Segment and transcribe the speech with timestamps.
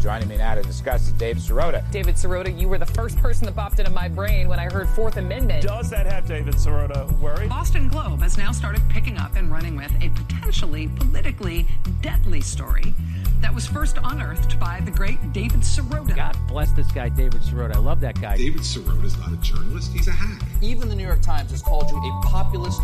[0.00, 1.82] Joining me now to discuss is Dave Sirota.
[1.90, 4.88] David Sirota, you were the first person that popped into my brain when I heard
[4.90, 5.64] Fourth Amendment.
[5.64, 7.48] Does that have David Sirota worried?
[7.48, 11.66] Boston Globe has now started picking up and running with a potentially politically
[12.00, 12.94] deadly story
[13.40, 16.14] that was first unearthed by the great David Sirota.
[16.14, 17.74] God bless this guy, David Sirota.
[17.74, 18.36] I love that guy.
[18.36, 20.42] David Sirota is not a journalist, he's a hack.
[20.62, 22.80] Even the New York Times has called you a populist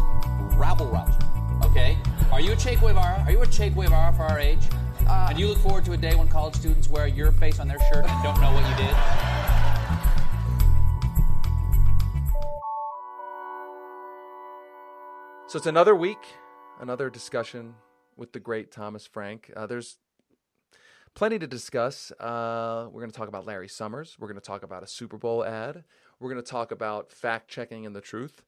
[0.57, 1.17] rabble rouser.
[1.65, 1.97] Okay?
[2.33, 3.23] Are you a Che Guevara?
[3.25, 4.63] Are you a Che Guevara for our age?
[5.07, 7.69] Uh, and you look forward to a day when college students wear your face on
[7.69, 8.95] their shirt and don't know what you did?
[15.47, 16.27] So it's another week,
[16.81, 17.75] another discussion
[18.17, 19.53] with the great Thomas Frank.
[19.55, 19.99] Uh, there's
[21.15, 22.11] plenty to discuss.
[22.13, 24.17] Uh, we're going to talk about Larry Summers.
[24.19, 25.85] We're going to talk about a Super Bowl ad.
[26.19, 28.43] We're going to talk about fact checking and the truth.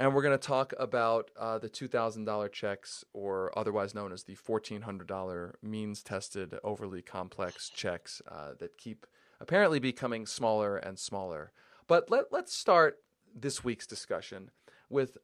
[0.00, 4.34] And we're going to talk about uh, the $2,000 checks, or otherwise known as the
[4.34, 9.06] $1,400 means tested, overly complex checks uh, that keep
[9.42, 11.52] apparently becoming smaller and smaller.
[11.86, 12.96] But let, let's start
[13.38, 14.50] this week's discussion
[14.88, 15.18] with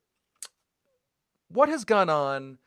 [1.49, 2.59] what has gone on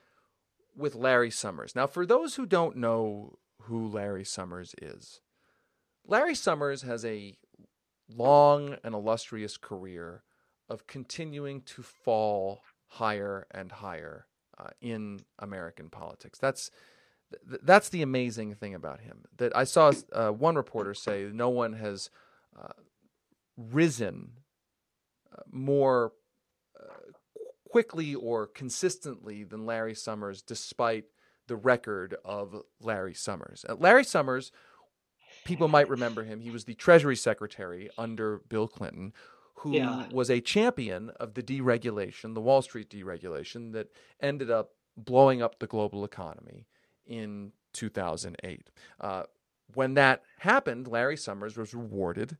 [0.76, 1.76] with Larry Summers.
[1.76, 5.22] Now, for those who don't know who Larry Summers is,
[6.08, 7.38] Larry Summers has a
[8.12, 10.24] long and illustrious career
[10.70, 14.26] of continuing to fall higher and higher
[14.58, 16.40] uh, in American politics.
[16.40, 16.70] That's
[17.48, 19.26] th- that's the amazing thing about him.
[19.38, 22.10] That I saw uh, one reporter say no one has
[22.60, 22.74] uh,
[23.58, 24.32] risen
[25.34, 26.14] uh, more
[26.80, 27.12] uh,
[27.70, 31.06] quickly or consistently than Larry Summers, despite
[31.48, 33.66] the record of Larry Summers.
[33.78, 34.52] Larry Summers,
[35.46, 36.42] people might remember him.
[36.42, 39.14] He was the Treasury Secretary under Bill Clinton
[39.60, 40.08] who yeah.
[40.12, 43.88] was a champion of the deregulation, the Wall Street deregulation that
[44.22, 46.66] ended up blowing up the global economy
[47.06, 48.70] in 2008.
[49.02, 49.24] Uh,
[49.74, 52.38] when that happened, Larry Summers was rewarded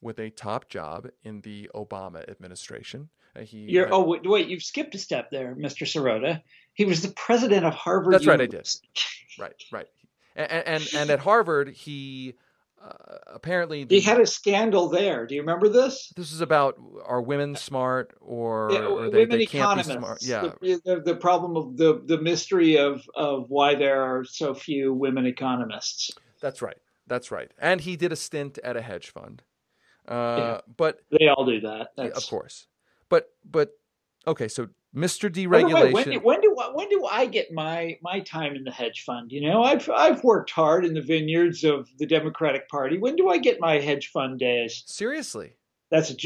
[0.00, 3.08] with a top job in the Obama administration.
[3.36, 5.86] Uh, he oh wait, wait, you've skipped a step there, Mr.
[5.86, 6.42] Sirota.
[6.74, 8.14] He was the president of Harvard.
[8.14, 8.88] That's University.
[9.38, 9.72] right, I did.
[9.72, 9.86] right, right.
[10.34, 12.34] And, and and at Harvard, he
[12.82, 15.26] uh, apparently the, he had a scandal there.
[15.26, 16.12] Do you remember this?
[16.16, 19.92] This is about are women smart or, yeah, or they, women they economists.
[19.92, 20.22] smart?
[20.22, 24.54] Yeah, the, the, the, problem of the the mystery of of why there are so
[24.54, 26.12] few women economists.
[26.40, 26.78] That's right.
[27.06, 27.50] That's right.
[27.58, 29.42] And he did a stint at a hedge fund.
[30.06, 30.60] Uh, yeah.
[30.76, 31.88] But they all do that.
[31.96, 32.16] That's...
[32.16, 32.66] Of course.
[33.08, 33.72] But but
[34.26, 34.48] okay.
[34.48, 35.30] So Mr.
[35.30, 35.92] Deregulation.
[35.92, 39.30] When do, when do when do I get my my time in the hedge fund?
[39.30, 42.98] You know, I've I've worked hard in the vineyards of the Democratic Party.
[42.98, 44.84] When do I get my hedge fund days?
[44.86, 45.52] Seriously.
[45.90, 46.16] That's a,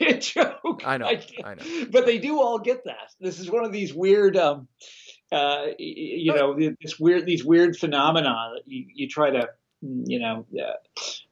[0.00, 0.82] a joke.
[0.84, 1.06] I know.
[1.06, 1.86] I, I, know.
[1.90, 3.12] But they do all get that.
[3.18, 4.68] This is one of these weird, um,
[5.32, 9.48] uh, you know, this weird these weird phenomena that you, you try to,
[9.80, 10.46] you know.
[10.58, 10.72] Uh,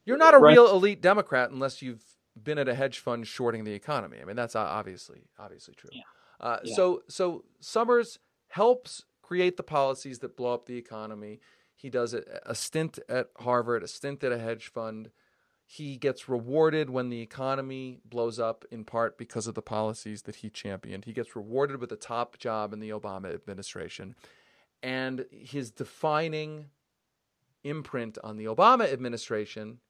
[0.05, 0.55] You're not a run.
[0.55, 2.03] real elite Democrat unless you've
[2.43, 4.19] been at a hedge fund shorting the economy.
[4.21, 5.91] I mean, that's obviously obviously true.
[5.93, 6.03] Yeah.
[6.41, 6.75] Uh, yeah.
[6.75, 8.19] So so Summers
[8.49, 11.41] helps create the policies that blow up the economy.
[11.75, 15.10] He does a, a stint at Harvard, a stint at a hedge fund.
[15.65, 20.37] He gets rewarded when the economy blows up, in part because of the policies that
[20.37, 21.04] he championed.
[21.04, 24.15] He gets rewarded with a top job in the Obama administration.
[24.82, 26.70] And his defining
[27.65, 29.81] imprint on the Obama administration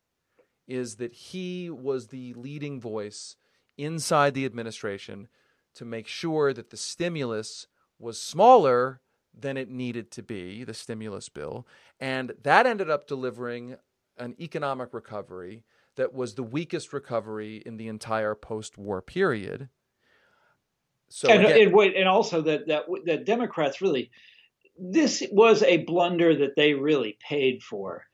[0.66, 3.36] is that he was the leading voice
[3.76, 5.28] inside the administration
[5.78, 7.68] to make sure that the stimulus
[7.98, 9.00] was smaller
[9.32, 11.66] than it needed to be, the stimulus bill.
[12.00, 13.76] And that ended up delivering
[14.18, 19.68] an economic recovery that was the weakest recovery in the entire post war period.
[21.08, 24.10] So and, again, and, and also that, that that Democrats really
[24.76, 28.04] this was a blunder that they really paid for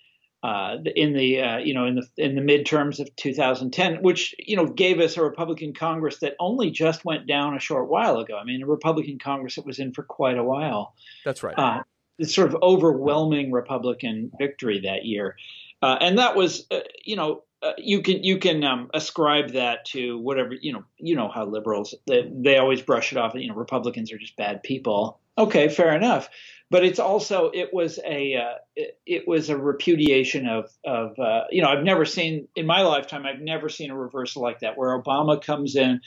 [0.45, 4.57] uh, in the uh, you know in the in the midterms of 2010, which you
[4.57, 8.37] know gave us a Republican Congress that only just went down a short while ago.
[8.37, 10.95] I mean, a Republican Congress that was in for quite a while.
[11.25, 11.59] That's right.
[11.59, 11.83] Uh,
[12.19, 15.37] it's sort of overwhelming Republican victory that year,
[15.81, 17.43] uh, and that was uh, you know.
[17.63, 21.47] Uh, you can you can um, ascribe that to whatever you know you know how
[21.47, 25.71] liberals they, they always brush it off you know Republicans are just bad people okay
[25.71, 26.29] fair enough
[26.75, 31.43] but it's also it was a uh, it, it, was a repudiation of of uh,
[31.53, 34.77] you know I've never seen in my lifetime I've never seen a reversal like that
[34.77, 36.01] where Obama comes in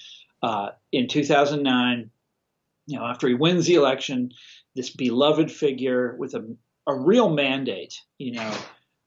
[0.43, 2.09] uh, in 2009
[2.85, 4.31] you know after he wins the election
[4.75, 8.53] this beloved figure with a a real mandate you know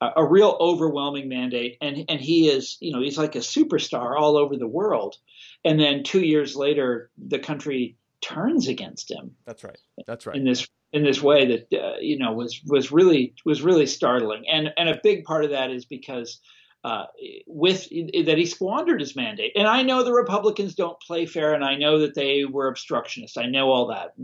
[0.01, 4.19] a, a real overwhelming mandate and and he is you know he's like a superstar
[4.19, 5.17] all over the world.
[5.63, 9.33] And then two years later the country turns against him.
[9.45, 9.79] That's right.
[10.07, 10.37] That's right.
[10.37, 14.45] In this in this way that uh, you know was was really was really startling,
[14.51, 16.41] and and a big part of that is because
[16.83, 17.05] uh,
[17.47, 19.53] with that he squandered his mandate.
[19.55, 23.37] And I know the Republicans don't play fair, and I know that they were obstructionists.
[23.37, 24.15] I know all that.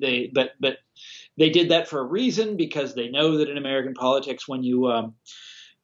[0.00, 0.78] They but but
[1.36, 4.86] they did that for a reason because they know that in American politics, when you
[4.86, 5.14] um,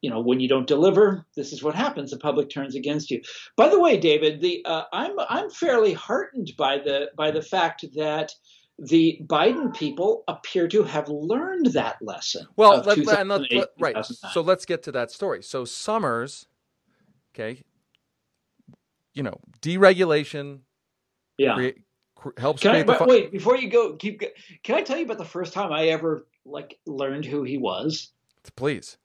[0.00, 2.12] you know when you don't deliver, this is what happens.
[2.12, 3.20] The public turns against you.
[3.56, 7.84] By the way, David, the uh, I'm I'm fairly heartened by the by the fact
[7.96, 8.32] that
[8.78, 12.46] the Biden people appear to have learned that lesson.
[12.56, 14.04] Well, let, let, let, right.
[14.04, 15.42] So let's get to that story.
[15.42, 16.46] So Summers,
[17.34, 17.62] okay,
[19.14, 20.60] you know, deregulation.
[21.38, 21.70] Yeah.
[22.36, 22.62] Helps.
[22.62, 24.22] Can I, but wait, before you go, keep.
[24.62, 28.12] Can I tell you about the first time I ever like learned who he was?
[28.54, 28.96] Please.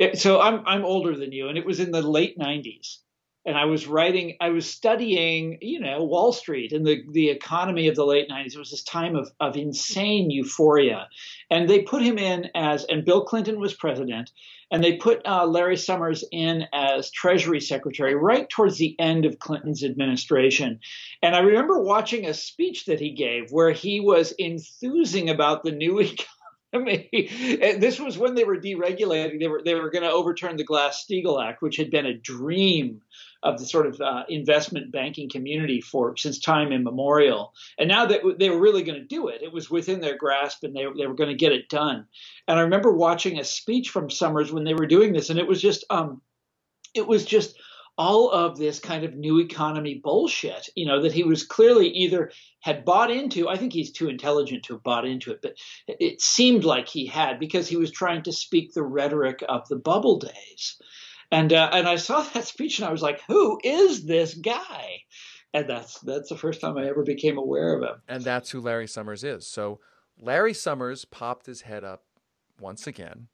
[0.00, 2.98] It, so I'm I'm older than you, and it was in the late '90s
[3.46, 7.86] and I was writing, I was studying, you know, Wall Street and the, the economy
[7.86, 8.54] of the late 90s.
[8.54, 11.06] It was this time of, of insane euphoria.
[11.48, 14.32] And they put him in as, and Bill Clinton was president,
[14.72, 19.38] and they put uh, Larry Summers in as Treasury Secretary right towards the end of
[19.38, 20.80] Clinton's administration.
[21.22, 25.70] And I remember watching a speech that he gave where he was enthusing about the
[25.70, 26.26] new economy.
[26.74, 29.38] I mean, this was when they were deregulating.
[29.38, 33.00] They were they were going to overturn the Glass-Steagall Act, which had been a dream
[33.46, 37.54] of the sort of uh, investment banking community for since time immemorial.
[37.78, 40.64] And now that they were really going to do it, it was within their grasp,
[40.64, 42.06] and they they were going to get it done.
[42.48, 45.46] And I remember watching a speech from Summers when they were doing this, and it
[45.46, 46.20] was just um,
[46.94, 47.56] it was just
[47.98, 52.30] all of this kind of new economy bullshit, you know, that he was clearly either
[52.60, 53.48] had bought into.
[53.48, 55.54] I think he's too intelligent to have bought into it, but
[55.86, 59.76] it seemed like he had because he was trying to speak the rhetoric of the
[59.76, 60.76] bubble days.
[61.30, 65.02] And uh, and I saw that speech and I was like, who is this guy?
[65.52, 68.02] And that's that's the first time I ever became aware of him.
[68.08, 69.46] And that's who Larry Summers is.
[69.46, 69.80] So
[70.18, 72.04] Larry Summers popped his head up
[72.60, 73.28] once again.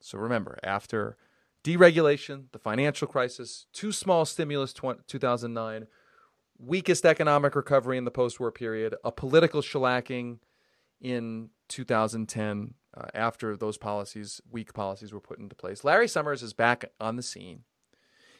[0.00, 1.16] So remember, after
[1.64, 5.86] deregulation, the financial crisis, too small stimulus 2009,
[6.58, 10.38] weakest economic recovery in the post-war period, a political shellacking
[11.00, 15.84] in 2010 uh, after those policies, weak policies, were put into place.
[15.84, 17.64] Larry Summers is back on the scene.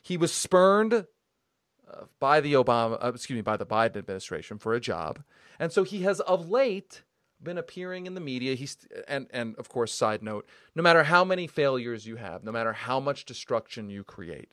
[0.03, 4.75] He was spurned uh, by the Obama, uh, excuse me, by the Biden administration for
[4.75, 5.23] a job,
[5.59, 7.03] and so he has of late
[7.43, 8.55] been appearing in the media.
[8.55, 8.77] He's
[9.07, 12.73] and and of course, side note: no matter how many failures you have, no matter
[12.73, 14.53] how much destruction you create,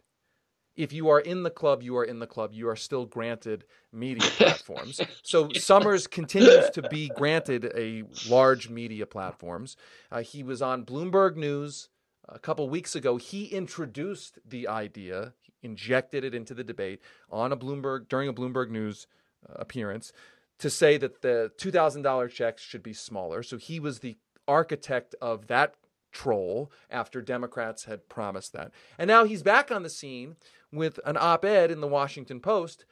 [0.75, 2.51] if you are in the club, you are in the club.
[2.53, 5.01] You are still granted media platforms.
[5.23, 9.77] so Summers continues to be granted a large media platforms.
[10.11, 11.89] Uh, he was on Bloomberg News
[12.27, 13.17] a couple weeks ago.
[13.17, 15.33] He introduced the idea,
[15.63, 16.99] injected it into the debate
[17.31, 19.07] on a Bloomberg during a Bloomberg News
[19.47, 20.11] uh, appearance
[20.59, 23.43] to say that the $2,000 checks should be smaller.
[23.43, 24.17] So he was the
[24.47, 25.75] architect of that
[26.15, 28.71] troll after Democrats had promised that.
[28.97, 30.37] And now he's back on the scene
[30.71, 32.85] with an op ed in the Washington Post,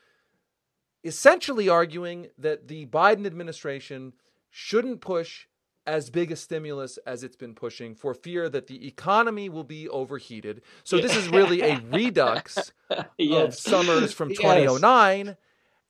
[1.03, 4.13] essentially arguing that the Biden administration
[4.51, 5.47] shouldn't push
[5.85, 9.89] as big a stimulus as it's been pushing for fear that the economy will be
[9.89, 10.61] overheated.
[10.83, 12.71] So this is really a redux
[13.17, 13.43] yes.
[13.43, 15.25] of Summers from 2009.
[15.25, 15.35] Yes.
[15.35, 15.39] Oh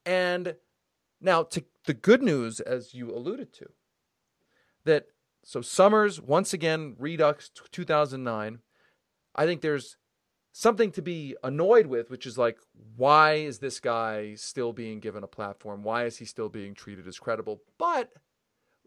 [0.05, 0.55] and
[1.21, 3.69] now to the good news, as you alluded to,
[4.85, 5.07] that
[5.43, 8.59] so Summers once again redux 2009.
[9.35, 9.97] I think there's
[10.51, 12.59] something to be annoyed with, which is like,
[12.95, 15.83] why is this guy still being given a platform?
[15.83, 17.61] Why is he still being treated as credible?
[17.77, 18.13] But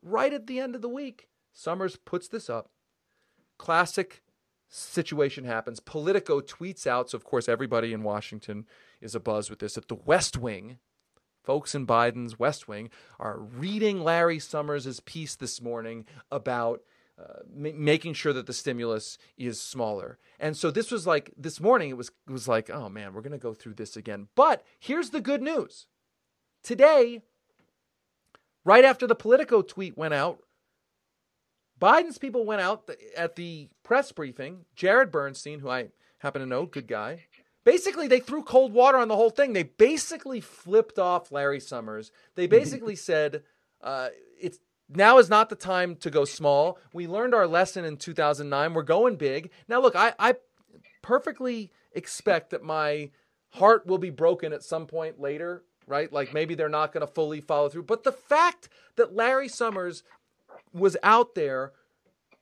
[0.02, 2.70] right at the end of the week, Summers puts this up.
[3.58, 4.22] Classic
[4.68, 5.80] situation happens.
[5.80, 8.66] Politico tweets out, so of course everybody in Washington
[9.00, 10.78] is abuzz with this, that the West Wing,
[11.46, 16.82] folks in Biden's West Wing, are reading Larry Summers' piece this morning about
[17.18, 20.18] uh, making sure that the stimulus is smaller.
[20.38, 23.22] And so this was like this morning it was it was like, oh man, we're
[23.22, 24.28] going to go through this again.
[24.34, 25.86] But here's the good news.
[26.62, 27.22] Today,
[28.64, 30.40] right after the Politico tweet went out,
[31.80, 34.66] Biden's people went out at the press briefing.
[34.74, 35.88] Jared Bernstein, who I
[36.18, 37.24] happen to know, good guy.
[37.66, 39.52] Basically, they threw cold water on the whole thing.
[39.52, 42.12] They basically flipped off Larry Summers.
[42.36, 43.42] They basically said,
[43.82, 46.78] uh, it's now is not the time to go small.
[46.92, 48.72] We learned our lesson in 2009.
[48.72, 49.50] We're going big.
[49.66, 50.36] Now, look, I, I
[51.02, 53.10] perfectly expect that my
[53.48, 56.12] heart will be broken at some point later, right?
[56.12, 57.82] Like maybe they're not going to fully follow through.
[57.82, 60.04] But the fact that Larry Summers
[60.72, 61.72] was out there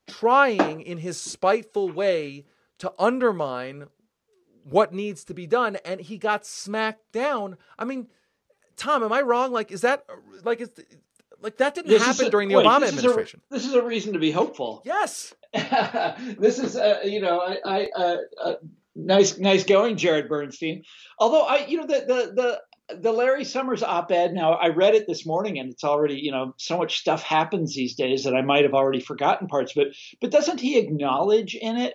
[0.07, 2.45] trying in his spiteful way
[2.77, 3.87] to undermine
[4.65, 7.57] what needs to be done and he got smacked down.
[7.79, 8.09] I mean,
[8.77, 9.53] Tom, am I wrong?
[9.53, 10.05] Like, is that
[10.43, 10.71] like is
[11.41, 13.41] Like that didn't This happen a- during the wait, Obama this is a- administration.
[13.51, 14.83] this is a reason to be hopeful.
[14.85, 15.35] yes.
[15.55, 18.55] this is, uh, you know, I, I uh, uh,
[18.97, 20.83] nice, nice going, Jared Bernstein.
[21.21, 24.33] Although I, you know, the the the the Larry Summers op-ed.
[24.35, 27.75] Now I read it this morning, and it's already, you know, so much stuff happens
[27.75, 29.73] these days that I might have already forgotten parts.
[29.75, 29.89] But
[30.21, 31.95] but doesn't he acknowledge in it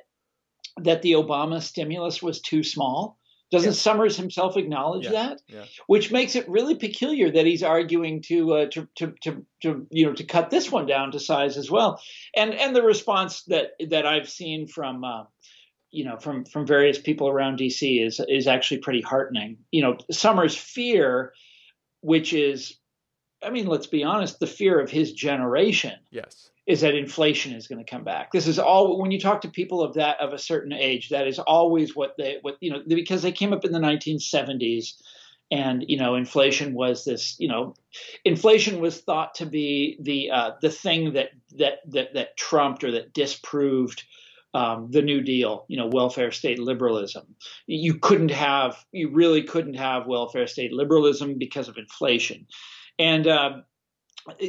[0.77, 3.17] that the Obama stimulus was too small?
[3.51, 3.79] Doesn't Yes.
[3.81, 5.11] Summers himself acknowledge Yeah.
[5.11, 5.41] that?
[5.47, 5.65] Yeah.
[5.87, 10.05] which makes it really peculiar that he's arguing to, uh, to, to, to, to, you
[10.05, 11.99] know, to cut this one down to size as well.
[12.35, 15.23] And, and the response that, that I've seen from, uh,
[15.89, 19.57] you know, from, from various people around DC is, is actually pretty heartening.
[19.71, 21.33] You know, Summers' fear,
[22.01, 22.77] which is,
[23.41, 26.51] I mean, let's be honest, the fear of his generation Yes.
[26.69, 28.31] Is that inflation is going to come back.
[28.31, 31.27] This is all when you talk to people of that of a certain age, that
[31.27, 34.93] is always what they what you know because they came up in the 1970s
[35.49, 37.73] and you know inflation was this you know
[38.23, 42.91] inflation was thought to be the uh, the thing that that that that trumped or
[42.91, 44.03] that disproved
[44.53, 47.35] um, the New Deal, you know, welfare state liberalism.
[47.67, 52.47] You couldn't have, you really couldn't have welfare state liberalism because of inflation.
[52.97, 53.61] And uh,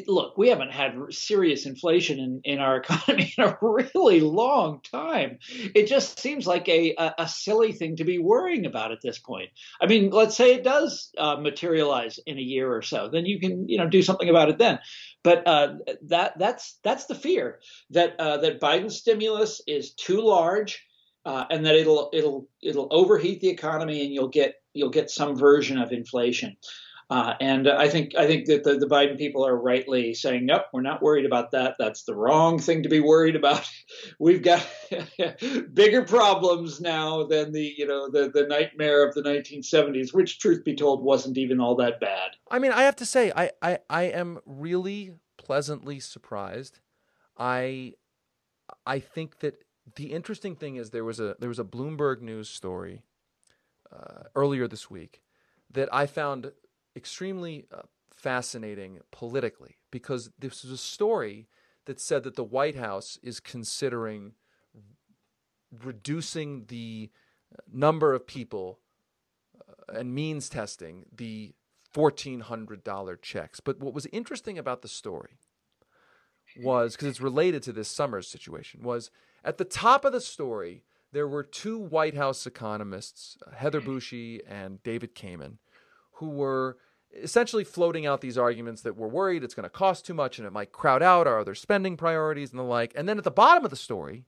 [0.07, 5.39] look, we haven't had serious inflation in, in our economy in a really long time.
[5.75, 9.19] It just seems like a, a, a silly thing to be worrying about at this
[9.19, 9.51] point.
[9.81, 13.41] I mean, let's say it does uh, materialize in a year or so, then you
[13.41, 14.79] can you know do something about it then.
[15.23, 15.75] But uh,
[16.09, 17.61] that that's that's the fear
[17.91, 20.85] that uh, that Biden's stimulus is too large.
[21.23, 25.37] Uh, and that it'll it'll it'll overheat the economy, and you'll get you'll get some
[25.37, 26.57] version of inflation.
[27.11, 30.67] Uh, and I think I think that the, the Biden people are rightly saying, nope,
[30.73, 31.75] we're not worried about that.
[31.77, 33.69] That's the wrong thing to be worried about.
[34.21, 34.65] We've got
[35.75, 40.65] bigger problems now than the you know the the nightmare of the 1970s, which, truth
[40.65, 42.31] be told, wasn't even all that bad.
[42.49, 46.79] I mean, I have to say, I, I, I am really pleasantly surprised.
[47.37, 47.95] I
[48.87, 49.65] I think that
[49.97, 53.03] the interesting thing is there was a there was a Bloomberg News story
[53.93, 55.23] uh, earlier this week
[55.73, 56.53] that I found
[56.97, 61.49] extremely uh, fascinating politically because this was a story
[61.87, 64.33] that said that the White House is considering
[65.85, 67.11] reducing the
[67.73, 68.81] number of people
[69.59, 71.55] uh, and means testing the
[71.95, 73.61] $1,400 checks.
[73.61, 75.39] But what was interesting about the story
[76.63, 79.11] was because it's related to this Summers situation was
[79.45, 84.41] at the top of the story there were two White House economists, uh, Heather Boushey
[84.47, 85.59] and David Kamin,
[86.21, 86.77] who were
[87.15, 90.47] essentially floating out these arguments that we're worried it's going to cost too much and
[90.47, 92.93] it might crowd out our other spending priorities and the like.
[92.95, 94.25] And then at the bottom of the story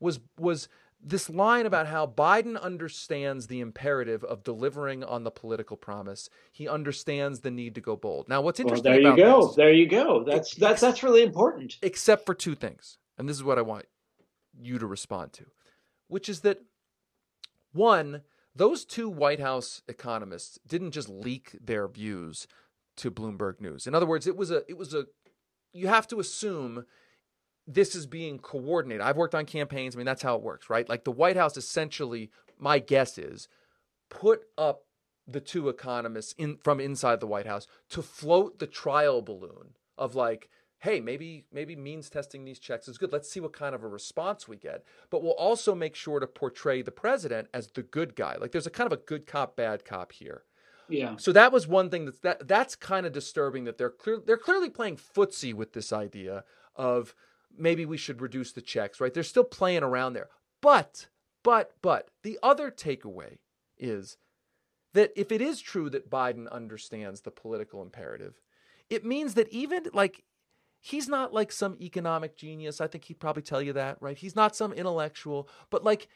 [0.00, 0.68] was was
[1.06, 6.30] this line about how Biden understands the imperative of delivering on the political promise.
[6.50, 8.26] He understands the need to go bold.
[8.28, 9.46] Now, what's Well, interesting there you go.
[9.46, 10.24] this, There you go.
[10.24, 11.76] That's that's that's really important.
[11.82, 13.84] except for two things, and this is what I want
[14.58, 15.44] you to respond to,
[16.08, 16.62] which is that
[17.72, 18.22] one,
[18.54, 22.46] those two White House economists didn't just leak their views
[22.96, 23.86] to Bloomberg News.
[23.86, 25.06] In other words, it was a it was a
[25.72, 26.84] you have to assume
[27.66, 29.00] this is being coordinated.
[29.00, 29.96] I've worked on campaigns.
[29.96, 30.88] I mean, that's how it works, right?
[30.88, 33.48] Like the White House essentially, my guess is,
[34.10, 34.82] put up
[35.26, 40.14] the two economists in from inside the White House to float the trial balloon of
[40.14, 40.48] like,
[40.84, 43.10] hey, maybe maybe means testing these checks is good.
[43.10, 44.84] Let's see what kind of a response we get.
[45.08, 48.36] But we'll also make sure to portray the president as the good guy.
[48.38, 50.42] Like there's a kind of a good cop, bad cop here.
[50.90, 51.16] Yeah.
[51.16, 54.36] So that was one thing that's that that's kind of disturbing that they're clear they're
[54.36, 56.44] clearly playing footsie with this idea
[56.76, 57.14] of
[57.56, 59.14] maybe we should reduce the checks, right?
[59.14, 60.28] They're still playing around there.
[60.60, 61.06] But
[61.42, 63.38] but but the other takeaway
[63.78, 64.18] is
[64.92, 68.34] that if it is true that Biden understands the political imperative,
[68.90, 70.24] it means that even like
[70.84, 72.78] he's not like some economic genius.
[72.78, 74.18] I think he'd probably tell you that, right?
[74.18, 76.08] He's not some intellectual, but like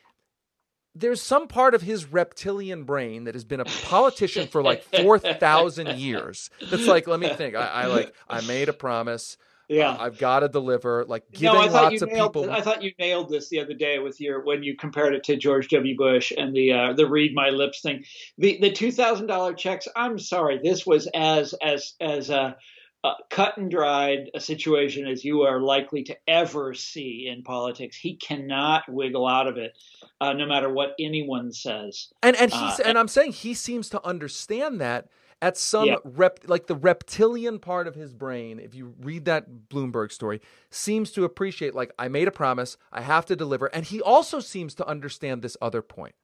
[0.94, 5.98] there's some part of his reptilian brain that has been a politician for like 4,000
[5.98, 6.50] years.
[6.70, 7.54] That's like, let me think.
[7.54, 9.38] I, I like, I made a promise.
[9.70, 9.92] Yeah.
[9.92, 11.06] Uh, I've got to deliver.
[11.06, 12.32] Like giving no, I thought lots you of nailed.
[12.34, 12.50] people.
[12.50, 15.36] I thought you nailed this the other day with your when you compared it to
[15.36, 15.96] George W.
[15.96, 18.04] Bush and the uh, the read my lips thing.
[18.36, 19.86] The the two thousand dollar checks.
[19.94, 22.56] I'm sorry, this was as as as a,
[23.04, 27.96] a cut and dried a situation as you are likely to ever see in politics.
[27.96, 29.78] He cannot wiggle out of it,
[30.20, 32.08] uh, no matter what anyone says.
[32.22, 35.08] And and he's Uh, and I'm saying he seems to understand that
[35.40, 35.96] at some Yeah.
[36.02, 41.12] rep like the reptilian part of his brain, if you read that Bloomberg story, seems
[41.12, 43.66] to appreciate like I made a promise, I have to deliver.
[43.66, 46.16] And he also seems to understand this other point,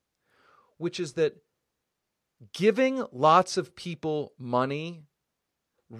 [0.78, 1.36] which is that
[2.52, 5.04] giving lots of people money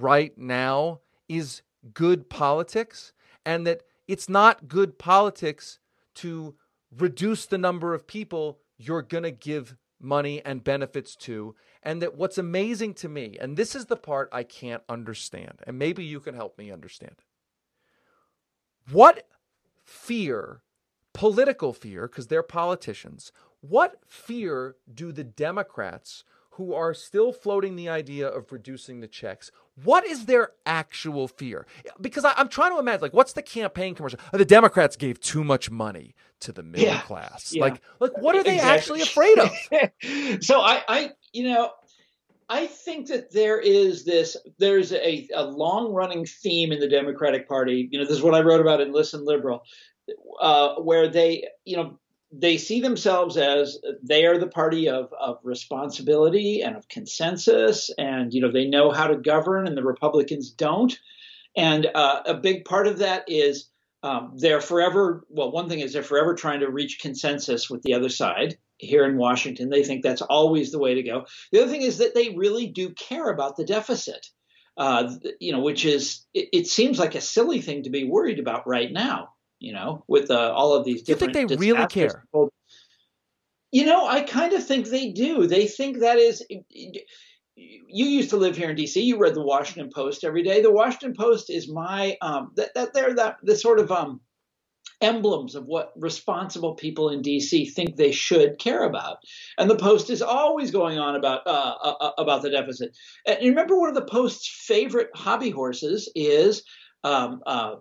[0.01, 3.13] right now is good politics
[3.45, 5.79] and that it's not good politics
[6.15, 6.55] to
[6.97, 11.55] reduce the number of people you're going to give money and benefits to.
[11.83, 15.79] And that what's amazing to me, and this is the part I can't understand, and
[15.79, 17.17] maybe you can help me understand.
[17.19, 18.93] it.
[18.93, 19.29] What
[19.83, 20.63] fear,
[21.13, 26.25] political fear, because they're politicians, what fear do the Democrats
[26.55, 29.51] who are still floating the idea of reducing the checks.
[29.83, 31.67] What is their actual fear?
[32.01, 34.21] Because I, am trying to imagine, like, what's the campaign commercial?
[34.33, 37.01] Oh, the Democrats gave too much money to the middle Yeah.
[37.01, 37.53] class.
[37.53, 37.63] Yeah.
[37.63, 39.01] Like, like, what are they Exactly.
[39.01, 40.43] actually afraid of?
[40.45, 41.71] so I, I, you know,
[42.49, 47.49] I think that there is this, there's a, a long running theme in the Democratic
[47.49, 47.89] Party.
[47.91, 49.63] You know, this is what I wrote about in Listen Liberal,
[50.41, 51.99] uh, where they, you know,
[52.37, 58.33] they see themselves as they are the party of, of responsibility and of consensus, and
[58.33, 60.99] you know they know how to govern, and the Republicans don't.
[61.57, 63.69] And uh, a big part of that is
[64.03, 65.25] um, they're forever.
[65.29, 69.05] Well, one thing is they're forever trying to reach consensus with the other side here
[69.05, 69.71] in Washington.
[69.71, 71.27] They think that's always the way to go.
[71.53, 74.27] The other thing is that they really do care about the deficit.
[74.77, 78.41] Uh, you know, which is it, it seems like a silly thing to be worried
[78.41, 79.29] about right now.
[79.65, 81.35] You know, with uh, all of these different.
[81.35, 82.27] You think they really care?
[83.73, 85.47] You know, I kind of think they do.
[85.47, 86.45] They think that is.
[87.57, 89.01] You used to live here in D.C.
[89.01, 90.61] You read the Washington Post every day.
[90.61, 94.21] The Washington Post is my um, that that they're that the sort of um,
[95.01, 97.65] emblems of what responsible people in D.C.
[97.71, 99.17] think they should care about.
[99.57, 102.95] And the Post is always going on about uh, uh, about the deficit.
[103.27, 106.65] And you remember one of the Post's favorite hobby horses is.
[107.03, 107.77] Um, uh,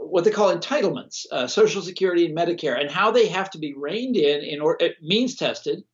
[0.00, 3.74] what they call entitlements, uh, Social Security and Medicare, and how they have to be
[3.76, 4.60] reined in in
[5.02, 5.84] means tested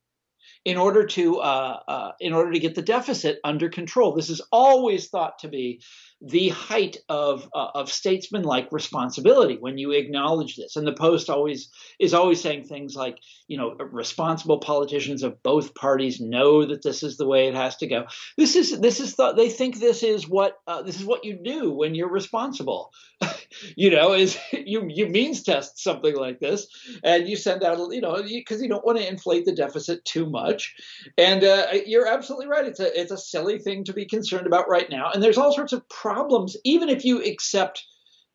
[0.63, 4.13] in order to uh, uh, in order to get the deficit under control.
[4.13, 5.81] This is always thought to be
[6.21, 10.75] the height of uh, of statesmanlike responsibility when you acknowledge this.
[10.75, 13.17] And the Post always is always saying things like,
[13.47, 17.77] you know, responsible politicians of both parties know that this is the way it has
[17.77, 18.05] to go.
[18.37, 21.39] This is this is thought they think this is what uh, this is what you
[21.43, 22.91] do when you're responsible.
[23.75, 26.67] you know, is you you means test something like this,
[27.03, 30.29] and you send out, you know, because you, don't want to inflate the deficit too
[30.29, 30.75] much.
[31.17, 32.65] And uh, you're absolutely right.
[32.65, 35.11] It's a it's a silly thing to be concerned about right now.
[35.11, 37.83] And there's all sorts of problems, even if you accept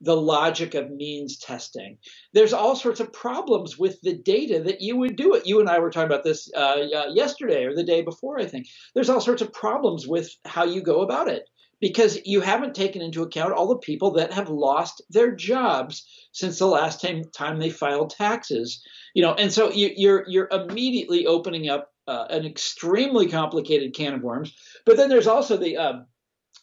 [0.02, 1.96] the logic of means testing.
[2.34, 5.46] There's all sorts of problems with the data that you would do it.
[5.46, 8.66] You and I were talking about this uh, yesterday or the day before, I think.
[8.94, 11.48] There's all sorts of problems with how you go about it
[11.80, 16.58] because you haven't taken into account all the people that have lost their jobs since
[16.58, 18.82] the last time, time they filed taxes.
[19.14, 24.14] You know, and so you, you're you're immediately opening up uh, an extremely complicated can
[24.14, 24.54] of worms.
[24.84, 26.06] But then there's also the um,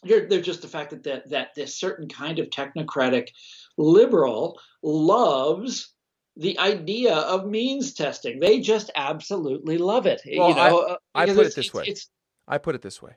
[0.02, 3.28] there- there's just the fact that, that that this certain kind of technocratic
[3.76, 5.92] liberal loves
[6.36, 8.40] the idea of means testing.
[8.40, 10.20] They just absolutely love it.
[10.36, 11.84] Well, you know, uh, I put it this way.
[11.86, 12.08] It's,
[12.48, 13.12] I put it this way.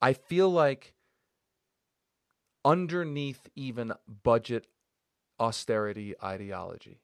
[0.00, 0.94] I feel like
[2.64, 3.92] underneath even
[4.22, 4.66] budget
[5.38, 7.00] austerity ideology,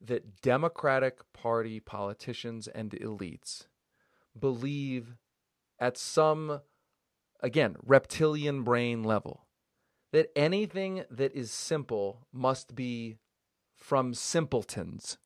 [0.00, 3.66] that Democratic Party politicians and elites
[4.38, 5.16] believe
[5.80, 6.60] at some,
[7.40, 9.46] again, reptilian brain level
[10.12, 13.18] that anything that is simple must be
[13.76, 15.18] from simpletons.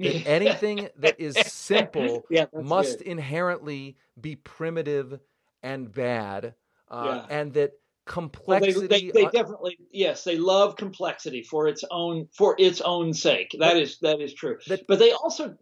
[0.00, 3.08] That anything that is simple Yeah, must good.
[3.08, 5.20] inherently be primitive
[5.62, 6.54] and bad,
[6.88, 7.26] uh, Yeah.
[7.28, 7.72] and that
[8.08, 9.10] Well, they, complexity.
[9.12, 13.54] they, they uh, definitely yes they love complexity for its own for its own sake.
[13.58, 14.58] That is that is true.
[14.68, 15.56] That- but they also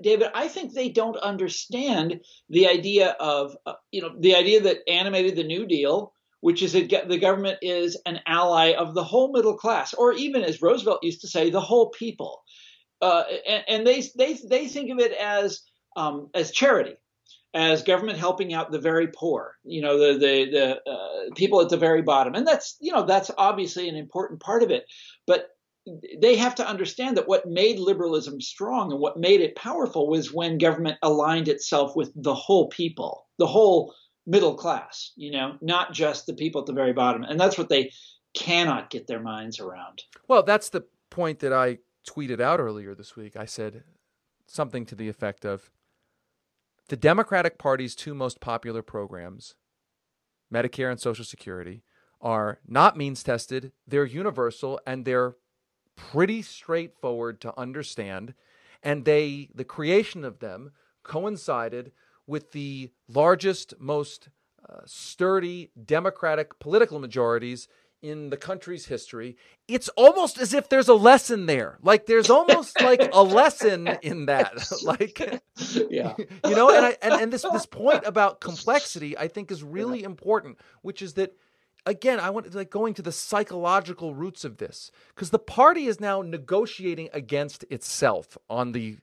[0.00, 4.78] david i think they don't understand the idea of uh, you know the idea that
[4.88, 9.32] animated the new deal which is that the government is an ally of the whole
[9.32, 12.42] middle class or even as roosevelt used to say the whole people.
[13.02, 15.62] Uh, and, and they they they think of it as
[15.96, 16.94] um, as charity
[17.52, 21.68] as government helping out the very poor, you know, the the the uh, people at
[21.68, 24.84] the very bottom, and that's you know that's obviously an important part of it.
[25.26, 25.48] But
[26.20, 30.32] they have to understand that what made liberalism strong and what made it powerful was
[30.32, 33.94] when government aligned itself with the whole people, the whole
[34.26, 37.68] middle class, you know, not just the people at the very bottom, and that's what
[37.68, 37.90] they
[38.34, 40.02] cannot get their minds around.
[40.28, 43.36] Well, that's the point that I tweeted out earlier this week.
[43.36, 43.82] I said
[44.46, 45.70] something to the effect of
[46.90, 49.54] the Democratic Party's two most popular programs,
[50.52, 51.84] Medicare and Social Security,
[52.20, 55.36] are not means tested, they're universal, and they're
[55.94, 58.34] pretty straightforward to understand.
[58.82, 60.72] And they the creation of them
[61.04, 61.92] coincided
[62.26, 64.28] with the largest, most
[64.68, 67.68] uh, sturdy Democratic political majorities
[68.02, 69.36] in the country's history,
[69.68, 71.78] it's almost as if there's a lesson there.
[71.82, 74.52] Like there's almost like a lesson in that.
[74.84, 75.18] like
[75.90, 76.14] yeah.
[76.18, 80.02] you know, and I and, and this this point about complexity I think is really
[80.02, 81.34] important, which is that
[81.86, 86.00] again, I want like going to the psychological roots of this because the party is
[86.00, 88.98] now negotiating against itself on the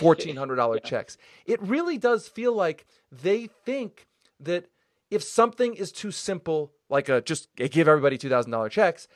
[0.00, 0.88] fourteen hundred dollar yeah.
[0.88, 1.16] checks.
[1.46, 4.06] It really does feel like they think
[4.40, 4.66] that
[5.12, 9.06] if something is too simple, like a just give everybody two thousand dollar checks,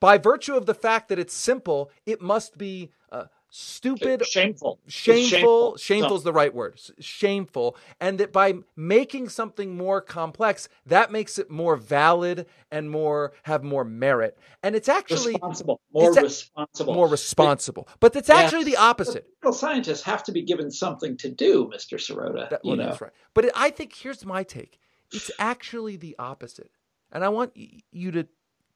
[0.00, 5.26] by virtue of the fact that it's simple, it must be uh, stupid, shameful, shameful,
[5.30, 5.76] shameful.
[5.76, 6.80] Shameful is the right word.
[6.98, 13.32] Shameful, and that by making something more complex, that makes it more valid and more
[13.44, 14.38] have more merit.
[14.62, 17.88] And it's actually responsible, more it's responsible, more responsible.
[18.00, 19.26] But it's actually the opposite.
[19.42, 22.50] Well, Scientists have to be given something to do, Mister Sirota.
[22.50, 23.12] That, well, that's right.
[23.34, 24.80] But it, I think here's my take.
[25.14, 26.70] It's actually the opposite,
[27.12, 28.26] and I want you to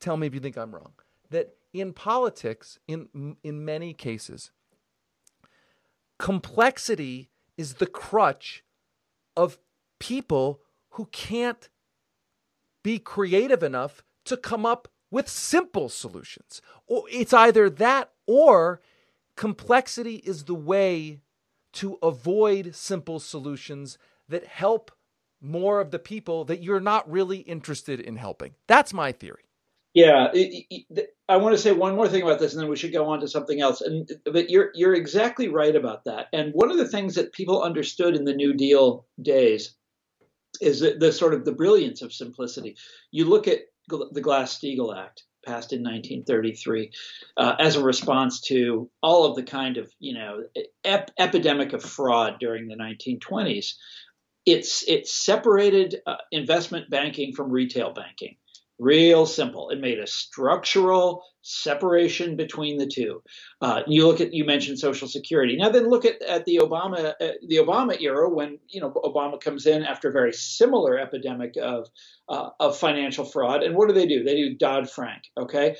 [0.00, 0.92] tell me if you think I'm wrong.
[1.30, 4.50] That in politics, in in many cases,
[6.18, 8.64] complexity is the crutch
[9.36, 9.58] of
[9.98, 11.68] people who can't
[12.82, 16.62] be creative enough to come up with simple solutions.
[16.88, 18.80] It's either that or
[19.36, 21.20] complexity is the way
[21.72, 23.98] to avoid simple solutions
[24.28, 24.90] that help
[25.40, 28.54] more of the people that you're not really interested in helping.
[28.66, 29.44] That's my theory.
[29.94, 30.28] Yeah,
[31.28, 33.20] I want to say one more thing about this, and then we should go on
[33.20, 33.80] to something else.
[33.80, 36.26] And but you're you're exactly right about that.
[36.32, 39.74] And one of the things that people understood in the New Deal days
[40.60, 42.76] is the, the sort of the brilliance of simplicity.
[43.10, 46.90] You look at the Glass-Steagall Act passed in 1933
[47.36, 50.44] uh, as a response to all of the kind of you know
[50.84, 53.74] ep- epidemic of fraud during the 1920s.
[54.48, 58.36] It's it separated uh, investment banking from retail banking
[58.78, 59.70] Real simple.
[59.70, 63.24] It made a structural separation between the two.
[63.60, 65.56] Uh, you look at you mentioned Social Security.
[65.56, 69.40] Now then look at, at the Obama uh, the Obama era when you know Obama
[69.40, 71.88] comes in after a very similar epidemic of
[72.28, 73.64] uh, of financial fraud.
[73.64, 74.22] And what do they do?
[74.22, 75.24] They do Dodd Frank.
[75.36, 75.74] Okay,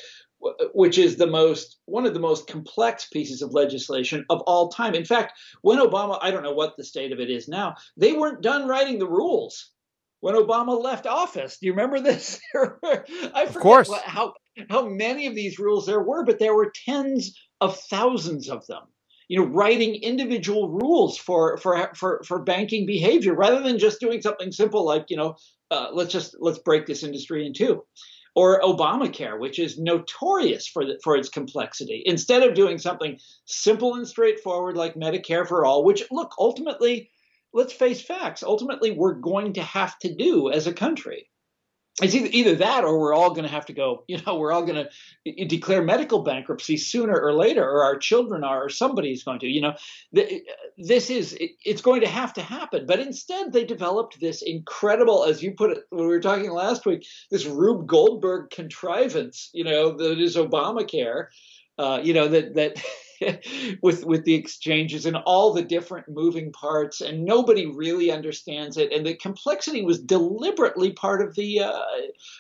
[0.73, 4.95] which is the most one of the most complex pieces of legislation of all time.
[4.95, 8.13] In fact, when Obama, I don't know what the state of it is now, they
[8.13, 9.73] weren't done writing the rules
[10.21, 11.59] when Obama left office.
[11.59, 12.41] Do you remember this?
[12.55, 13.89] I forget of course.
[13.89, 14.35] What, how
[14.69, 18.83] how many of these rules there were, but there were tens of thousands of them.
[19.29, 24.23] You know, writing individual rules for for for for banking behavior rather than just doing
[24.23, 25.37] something simple like you know,
[25.71, 27.85] uh, let's just let's break this industry in two.
[28.39, 32.05] Or Obamacare, which is notorious for the, for its complexity.
[32.07, 37.11] Instead of doing something simple and straightforward like Medicare for all, which look ultimately
[37.53, 38.43] let's face facts.
[38.43, 41.29] Ultimately, we're going to have to do as a country.
[42.01, 44.65] It's either, that or we're all going to have to go, you know, we're all
[44.65, 44.87] going
[45.25, 49.47] to declare medical bankruptcy sooner or later, or our children are, or somebody's going to,
[49.47, 49.75] you know.
[50.13, 52.87] This is, it's going to have to happen.
[52.87, 56.87] But instead, they developed this incredible, as you put it, when we were talking last
[56.87, 61.27] week, this Rube Goldberg contrivance, you know, that is Obamacare,
[61.79, 62.83] uh, you know, that, that,
[63.83, 68.93] with with the exchanges and all the different moving parts, and nobody really understands it.
[68.93, 71.83] And the complexity was deliberately part of the uh,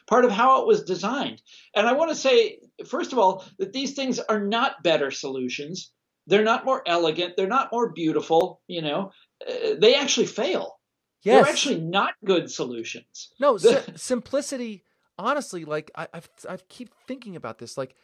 [0.07, 1.43] part of how it was designed.
[1.75, 5.91] And I want to say, first of all, that these things are not better solutions.
[6.27, 7.35] They're not more elegant.
[7.37, 8.61] They're not more beautiful.
[8.67, 9.13] You know,
[9.47, 10.79] uh, they actually fail.
[11.23, 11.43] Yes.
[11.45, 13.31] They're actually not good solutions.
[13.41, 14.85] No, si- simplicity.
[15.19, 17.77] Honestly, like I, I've I keep thinking about this.
[17.77, 17.95] Like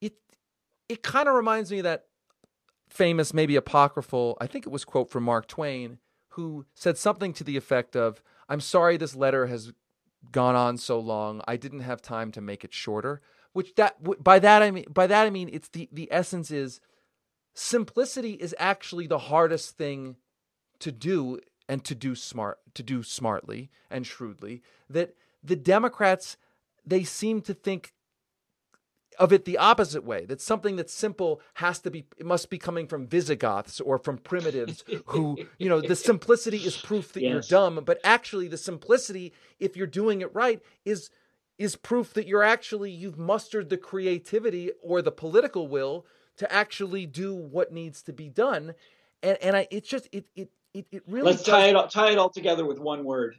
[0.00, 0.14] it
[0.96, 2.04] kind of reminds me of that
[2.88, 5.98] famous, maybe apocryphal, I think it was quote from Mark Twain,
[6.30, 9.72] who said something to the effect of, I'm sorry this letter has
[10.32, 11.40] gone on so long.
[11.46, 13.20] I didn't have time to make it shorter.
[13.52, 16.80] Which that by that I mean by that I mean it's the the essence is
[17.52, 20.16] simplicity is actually the hardest thing
[20.78, 26.36] to do and to do smart to do smartly and shrewdly that the democrats
[26.86, 27.92] they seem to think
[29.20, 32.58] of it the opposite way that something that's simple has to be it must be
[32.58, 37.30] coming from visigoths or from primitives who you know the simplicity is proof that yes.
[37.30, 41.10] you're dumb but actually the simplicity if you're doing it right is
[41.58, 46.06] is proof that you're actually you've mustered the creativity or the political will
[46.38, 48.74] to actually do what needs to be done
[49.22, 52.10] and and i it's just it it it, it really let's tie it all, tie
[52.10, 53.36] it all together with one word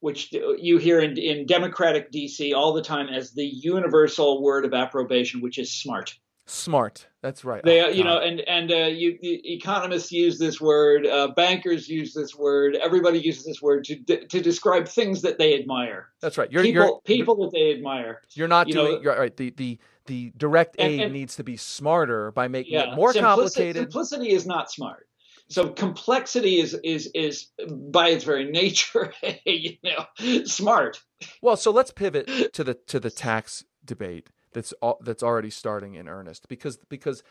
[0.00, 4.74] which you hear in, in Democratic DC all the time as the universal word of
[4.74, 6.16] approbation, which is smart.
[6.46, 7.06] Smart.
[7.22, 7.62] That's right.
[7.62, 12.12] They, Oh, you know, and and uh, you, economists use this word, uh, bankers use
[12.12, 16.08] this word, everybody uses this word to de- to describe things that they admire.
[16.20, 16.50] that's right.
[16.50, 18.22] You're people, you're people that they admire.
[18.32, 19.36] you're not you doing know- you're right.
[19.36, 22.96] The the the direct And- aid and- needs to be smarter by making Yeah, it
[22.96, 23.76] more complicated.
[23.82, 25.06] Simplicity is not smart.
[25.50, 29.12] So complexity is is is by its very nature,
[29.44, 31.02] you know, smart.
[31.42, 36.08] Well, so let's pivot to the to the tax debate that's that's already starting in
[36.08, 37.22] earnest because because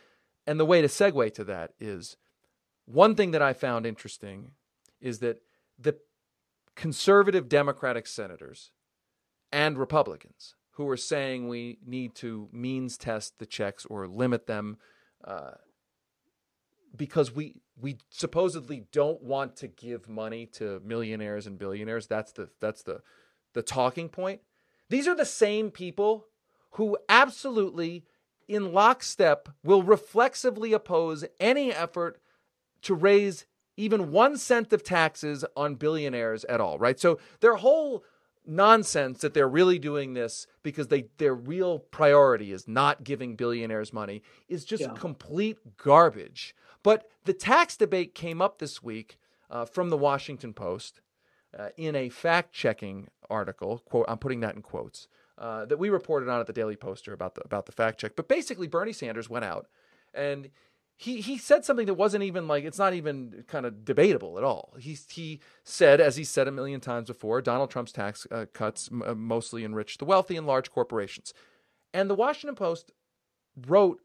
[0.46, 2.18] and the way to segue to that is
[2.86, 4.52] one thing that I found interesting
[5.00, 5.42] is that
[5.78, 5.98] the
[6.76, 8.72] conservative Democratic senators
[9.52, 14.78] and Republicans who are saying we need to means test the checks or limit them
[15.24, 15.52] uh,
[16.96, 22.08] because we we supposedly don't want to give money to millionaires and billionaires.
[22.08, 23.02] That's the that's the
[23.54, 24.42] the talking point.
[24.90, 26.26] These are the same people
[26.72, 28.06] who absolutely,
[28.48, 32.20] in lockstep, will reflexively oppose any effort
[32.84, 33.46] to raise
[33.78, 37.00] even one cent of taxes on billionaires at all, right?
[37.00, 38.04] So their whole
[38.46, 43.94] nonsense that they're really doing this because they their real priority is not giving billionaires
[43.94, 44.94] money is just Yeah.
[44.96, 46.56] complete garbage.
[46.84, 49.18] But the tax debate came up this week
[49.50, 51.02] uh, from the Washington Post
[51.58, 53.80] uh, in a fact-checking article.
[53.80, 57.14] Quote, I'm putting that in quotes uh, that we reported on at the Daily Poster
[57.14, 58.16] about the about the fact check.
[58.16, 59.68] But basically, Bernie Sanders went out
[60.14, 60.50] and
[61.00, 64.44] he he said something that wasn't even like it's not even kind of debatable at
[64.44, 64.76] all.
[64.80, 68.90] He he said, as he said a million times before, Donald Trump's tax uh, cuts
[68.92, 71.34] m- uh, mostly enrich the wealthy and large corporations.
[71.94, 72.92] And the Washington Post
[73.56, 74.02] wrote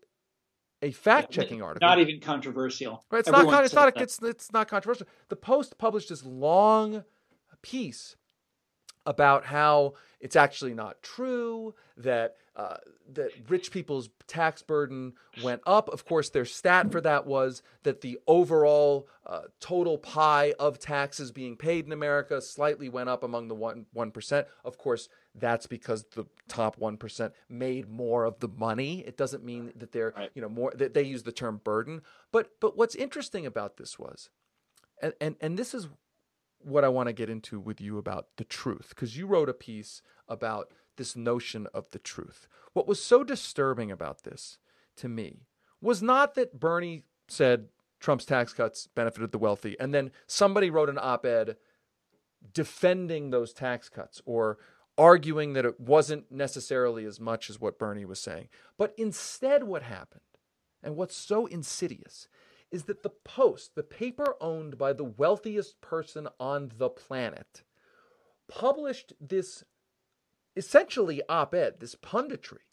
[0.84, 1.88] a fact-checking article.
[1.88, 3.04] Not even controversial.
[3.10, 3.64] Right, it's Everyone not.
[3.64, 3.94] It's not.
[3.94, 4.02] that.
[4.02, 5.06] It's it's not controversial.
[5.28, 7.04] The Post published this long
[7.62, 8.16] piece
[9.06, 12.76] about how it's actually not true that uh,
[13.12, 15.88] that rich people's tax burden went up.
[15.88, 21.32] Of course, their stat for that was that the overall uh, total pie of taxes
[21.32, 24.46] being paid in America slightly went up among the one one percent.
[24.64, 29.00] Of course, that's because the top one percent made more of the money.
[29.00, 30.30] It doesn't mean that they're Right.
[30.34, 32.02] you know more that they use the term burden.
[32.32, 34.30] But but what's interesting about this was,
[35.02, 35.88] and and, and this is
[36.60, 39.54] what I want to get into with you about the truth, because you wrote a
[39.54, 42.46] piece about this notion of the truth.
[42.72, 44.58] What was so disturbing about this
[44.96, 45.46] to me
[45.80, 47.68] was not that Bernie said
[48.00, 51.56] Trump's tax cuts benefited the wealthy, and then somebody wrote an op ed
[52.52, 54.58] defending those tax cuts or
[54.96, 58.48] arguing that it wasn't necessarily as much as what Bernie was saying.
[58.78, 60.20] But instead, what happened,
[60.82, 62.28] and what's so insidious,
[62.70, 67.62] is that the Post, the paper owned by the wealthiest person on the planet,
[68.48, 69.64] published this
[70.56, 72.64] essentially op ed, this punditry,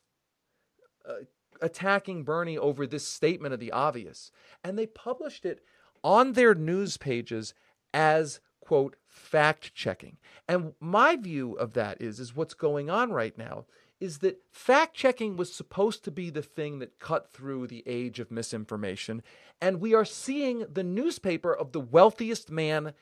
[1.08, 1.26] uh,
[1.62, 4.32] attacking Bernie over this statement of the obvious.
[4.64, 5.62] And they published it
[6.04, 7.54] on their news pages
[7.94, 8.40] as,
[8.72, 10.16] quote, fact checking.
[10.48, 13.66] And my view of that is, is what's going on right now
[14.00, 18.22] is that fact checking was supposed to be the thing that cut through the age
[18.22, 19.24] of misinformation.
[19.60, 22.94] And we are seeing the newspaper of the wealthiest man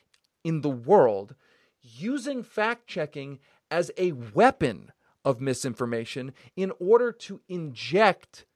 [0.43, 1.35] in the world
[1.83, 3.37] using fact checking
[3.69, 4.91] as a weapon
[5.23, 8.47] of misinformation in order to inject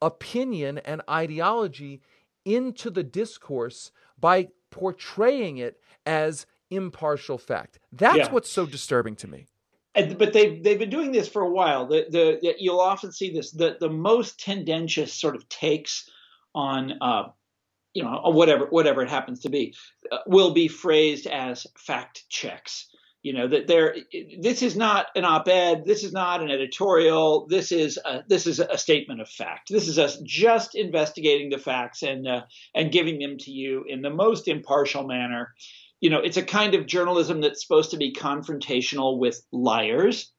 [0.00, 2.00] opinion and ideology
[2.46, 7.78] into the discourse by portraying it as impartial fact.
[7.92, 8.32] That's Yeah.
[8.32, 9.46] what's so disturbing to me.
[9.94, 11.86] And, but they've they've been doing this for a while.
[11.86, 13.52] The, the, the you'll often see this.
[13.52, 16.10] The the most tendentious sort of takes
[16.52, 17.28] on uh,
[17.92, 19.74] you know whatever whatever it happens to be
[20.10, 22.88] uh, will be phrased as fact checks.
[23.22, 23.94] You know that there.
[24.40, 25.84] This is not an op-ed.
[25.86, 27.46] This is not an editorial.
[27.46, 29.68] This is a, this is a statement of fact.
[29.70, 32.42] This is us just investigating the facts and uh,
[32.74, 35.54] and giving them to you in the most impartial manner
[36.04, 40.30] you know, it's a kind of journalism that's supposed to be confrontational with liars,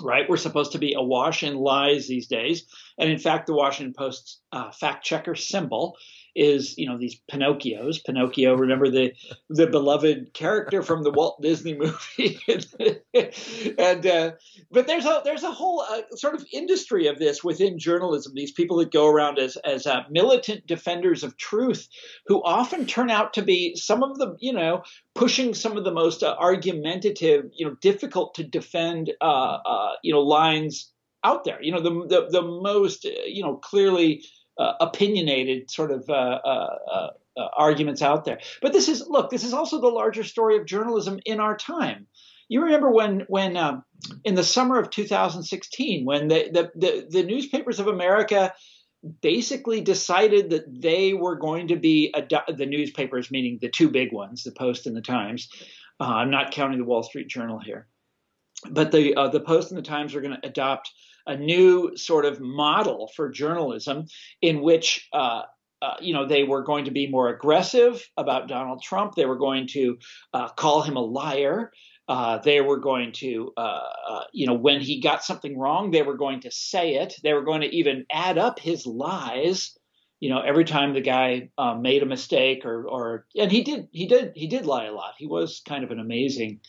[0.00, 0.28] right?
[0.28, 2.66] We're supposed to be awash in lies these days.
[2.98, 5.96] And in fact, the Washington Post's uh, fact checker symbol
[6.34, 8.04] is, you know, these Pinocchios.
[8.04, 9.12] Pinocchio, remember the
[9.48, 12.40] the beloved character from the Walt Disney movie,
[13.78, 14.32] and uh,
[14.70, 18.32] but there's a there's a whole uh, sort of industry of this within journalism.
[18.34, 21.88] These people that go around as as uh, militant defenders of truth,
[22.26, 24.82] who often turn out to be some of the you know
[25.14, 30.12] pushing some of the most uh, argumentative, you know, difficult to defend, uh, uh, you
[30.12, 30.92] know, lines
[31.24, 31.62] out there.
[31.62, 34.24] You know, the the, the most, you know, clearly
[34.60, 36.76] uh, opinionated sort of uh, uh,
[37.36, 38.38] uh, arguments out there.
[38.60, 42.06] But this is look, this is also the larger story of journalism in our time.
[42.48, 43.84] You remember when when um,
[44.22, 48.52] in the summer of 2016, when the, the the the newspapers of America
[49.22, 54.12] basically decided that they were going to be ado- the newspapers, meaning the two big
[54.12, 55.48] ones, the Post and the Times.
[55.98, 57.86] Uh, I'm not counting the Wall Street Journal here,
[58.70, 60.90] but the uh, the Post and the Times are going to adopt
[61.30, 64.06] a new sort of model for journalism
[64.42, 65.08] in which.
[65.12, 65.42] Uh,
[65.82, 69.14] uh, you know, they were going to be more aggressive about Donald Trump.
[69.14, 69.96] They were going to
[70.34, 71.72] uh, call him a liar.
[72.06, 76.02] Uh, they were going to, uh, uh, you know, when he got something wrong, they
[76.02, 77.14] were going to say it.
[77.22, 79.74] They were going to even add up his lies.
[80.18, 83.88] You know, every time the guy uh, made a mistake, or, or, and he did,
[83.92, 85.14] he did, he did lie a lot.
[85.16, 86.60] He was kind of an amazing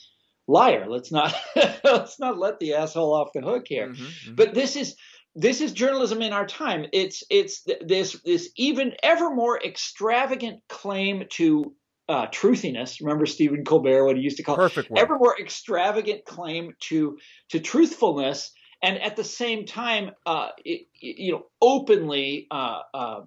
[0.47, 0.87] liar.
[0.89, 1.33] Let's not,
[1.83, 3.89] let's not let the asshole off the hook here.
[3.89, 4.35] Mm-hmm, mm-hmm.
[4.35, 4.95] But this is,
[5.35, 6.85] this is journalism in our time.
[6.91, 11.73] It's, it's this, this even ever more extravagant claim to
[12.11, 12.99] uh, truthiness.
[12.99, 14.99] Remember Stephen Colbert, what he used to call Perfect word.
[14.99, 17.17] ever more extravagant claim to
[17.51, 18.51] to truthfulness,
[18.83, 23.19] and at the same time, uh, it, you know, openly uh, uh,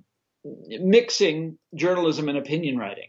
[0.45, 3.09] mixing journalism and opinion writing.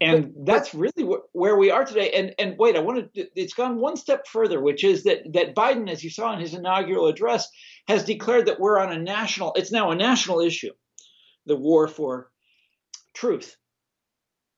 [0.00, 2.10] And that's really wh- where we are today.
[2.12, 5.54] And and wait, I wanted to, it's gone one step further, which is that that
[5.54, 7.48] Biden, as you saw in his inaugural address,
[7.86, 9.52] has declared that we're on a national.
[9.54, 10.72] It's now a national issue,
[11.46, 12.30] the war for
[13.14, 13.56] truth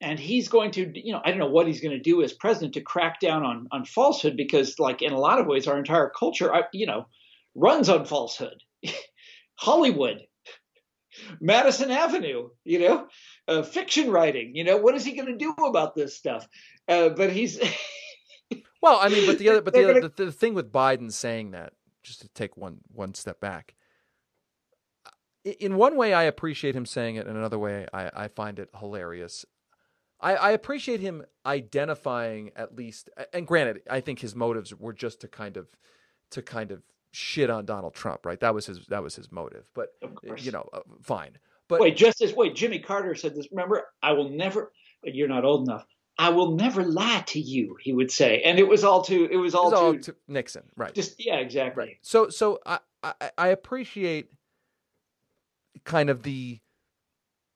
[0.03, 2.33] and he's going to you know i don't know what he's going to do as
[2.33, 5.79] president to crack down on on falsehood because like in a lot of ways our
[5.79, 7.07] entire culture uh, you know
[7.55, 8.59] runs on falsehood
[9.55, 10.19] hollywood
[11.41, 13.07] madison avenue you know
[13.49, 16.49] uh, fiction writing you know what is he going to do about this stuff
[16.89, 17.59] uh, but he's
[18.83, 20.13] well i mean but the other but the, other, gonna...
[20.17, 23.75] the, the thing with biden saying that just to take one one step back
[25.45, 27.27] in one way, I appreciate him saying it.
[27.27, 29.45] In another way, I, I find it hilarious.
[30.21, 35.21] I, I appreciate him identifying at least, and granted, I think his motives were just
[35.23, 35.67] to kind of,
[36.31, 38.39] to kind of shit on Donald Trump, right?
[38.39, 39.65] That was his that was his motive.
[39.75, 39.89] But
[40.37, 41.39] you know, uh, fine.
[41.73, 43.49] But wait, just as wait, Jimmy Carter said this.
[43.51, 44.73] Remember, I will never.
[45.03, 45.87] You're not old enough.
[46.19, 47.79] I will never lie to you.
[47.81, 50.15] He would say, and it was all to it was all, it was all to,
[50.29, 50.93] Nixon, right?
[50.93, 51.85] Just yeah, exactly.
[51.85, 51.97] Right.
[52.03, 54.29] So so I, I I appreciate
[55.85, 56.61] kind of the,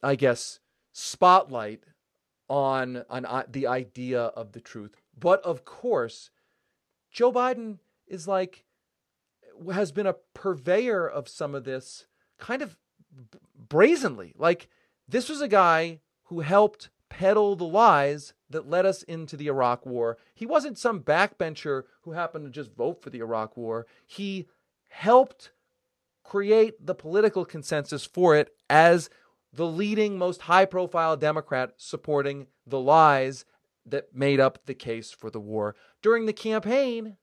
[0.03, 0.61] I guess,
[0.93, 1.85] spotlight
[2.49, 4.97] on on uh, the idea of the truth.
[5.15, 6.31] But of course,
[7.11, 8.65] Joe Biden is like
[9.75, 12.07] has been a purveyor of some of this
[12.39, 12.79] kind of
[13.69, 14.35] brazenly.
[14.37, 14.69] Like
[15.09, 19.87] this was a guy who helped peddle the lies that led us into the Iraq
[19.87, 20.19] war.
[20.35, 23.87] He wasn't some backbencher who happened to just vote for the Iraq war.
[24.07, 24.49] He
[24.89, 25.53] helped
[26.25, 29.09] create the political consensus for it as
[29.53, 33.45] the leading, most high profile Democrat supporting the lies
[33.87, 35.77] that made up the case for the war.
[36.03, 37.17] During the campaign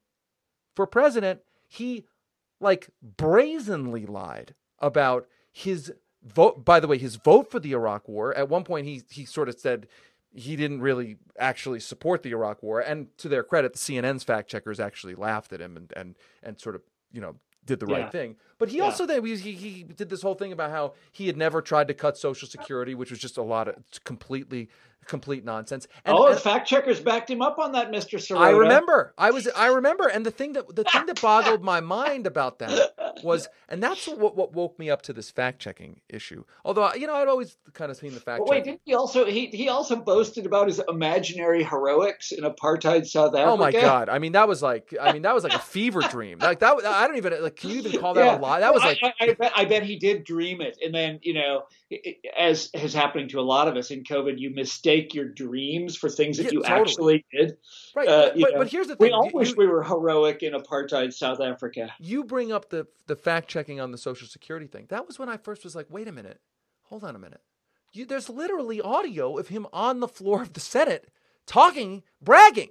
[0.75, 2.05] for president, he
[2.59, 6.65] like brazenly lied about his vote.
[6.65, 8.33] By the way, his vote for the Iraq war.
[8.35, 9.87] At one point, he, he sort of said
[10.35, 12.81] he didn't really actually support the Iraq war.
[12.81, 16.59] And to their credit, the CNN's fact checkers actually laughed at him and, and, and
[16.59, 17.35] sort of, you know,
[17.65, 17.97] did the yeah.
[17.97, 18.35] right thing.
[18.57, 18.83] But he yeah.
[18.83, 21.93] also then he, he did this whole thing about how he had never tried to
[21.93, 24.69] cut Social Security, which was just a lot of completely
[25.05, 25.87] complete nonsense.
[26.05, 28.39] And, oh, uh, and fact checkers backed him up on that, Mister Sirota.
[28.39, 29.13] I remember.
[29.17, 29.47] I was.
[29.55, 30.07] I remember.
[30.07, 34.07] And the thing that the thing that boggled my mind about that was, and that's
[34.07, 36.43] what what woke me up to this fact checking issue.
[36.65, 38.43] Although you know, I'd always kind of seen the fact.
[38.45, 43.35] Wait, didn't he also he he also boasted about his imaginary heroics in apartheid South
[43.35, 43.51] Africa?
[43.51, 44.09] Oh my god!
[44.09, 46.39] I mean, that was like, I mean, that was like a fever dream.
[46.39, 46.85] Like that.
[46.85, 47.55] I don't even like.
[47.55, 48.37] Can you even call that yeah.
[48.37, 48.59] a lie?
[48.59, 48.99] That was like.
[49.03, 51.63] I, I, bet, I bet he did dream it, and then you know,
[52.37, 56.09] as is happening to a lot of us in COVID, you mistake your dreams for
[56.09, 56.81] things that yeah, you totally.
[56.81, 57.57] actually did.
[57.95, 60.53] Right, uh, but, but, here's the thing: we all you, wish we were heroic in
[60.53, 61.93] apartheid South Africa.
[61.99, 64.85] You bring up the the fact checking on the Social Security thing.
[64.89, 66.39] That was when I first was like, wait a minute,
[66.83, 67.41] hold on a minute.
[67.91, 71.09] You, there's literally audio of him on the floor of the Senate
[71.45, 72.69] talking, bragging,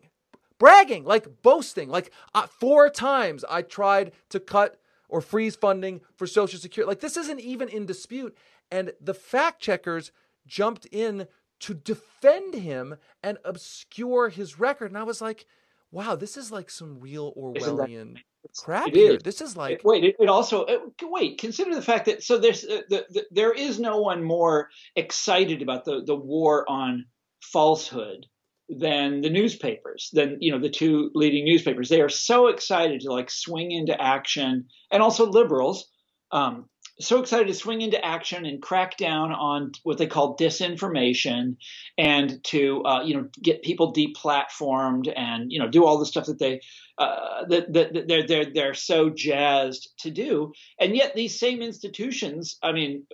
[0.58, 1.88] bragging, like boasting.
[1.88, 6.88] Like uh, four times I tried to cut or freeze funding for Social Security.
[6.88, 8.36] Like this isn't even in dispute.
[8.70, 10.10] And the fact checkers
[10.46, 11.26] jumped in
[11.62, 14.90] to defend him and obscure his record.
[14.90, 15.46] And I was like,
[15.92, 18.16] wow, this is like some real Orwellian
[18.58, 19.12] crap here.
[19.12, 19.22] Is.
[19.22, 20.04] This is like it, wait.
[20.04, 21.38] It, it also it, wait.
[21.38, 25.62] Consider the fact that so there's uh, the, the, there is no one more excited
[25.62, 27.06] about the the war on
[27.40, 28.26] falsehood
[28.68, 31.88] than the newspapers than you know the two leading newspapers.
[31.88, 35.88] They are so excited to like swing into action, and also liberals.
[36.32, 36.68] Um,
[37.06, 41.56] so excited to swing into action and crack down on what they call disinformation
[41.98, 46.26] and to uh, you know get people deplatformed and you know do all the stuff
[46.26, 46.60] that they
[46.98, 50.52] uh, that, that they're they're they're so jazzed to do.
[50.78, 53.06] And yet these same institutions I mean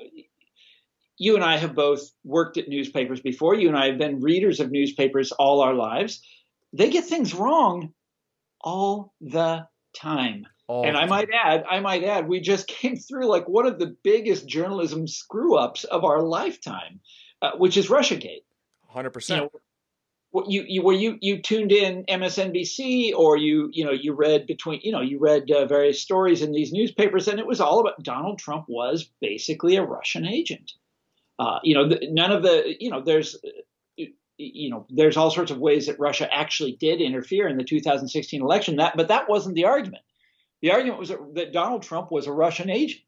[1.19, 3.55] you and I have both worked at newspapers before.
[3.55, 6.23] You and I have been readers of newspapers all our lives.
[6.73, 7.93] They get things wrong
[8.61, 13.27] all the time All and I might add, I might add, we just came through
[13.27, 17.01] like one of the biggest journalism screw ups of our lifetime,
[17.43, 18.45] uh, which is RussiaGate.
[18.87, 19.53] Hundred You percent.
[20.47, 24.81] you, you where you you tuned in MSNBC or you you know you read between
[24.83, 28.03] you know you read uh, various stories in these newspapers and it was all about
[28.03, 30.73] Donald Trump was basically a Russian agent.
[31.39, 34.05] Uh, you know, the, none of the you know there's uh,
[34.37, 38.43] you know there's all sorts of ways that Russia actually did interfere in the 2016
[38.43, 38.77] election.
[38.77, 40.03] That but that wasn't the argument.
[40.63, 43.03] The argument was that, Donald Trump was a Russian agent.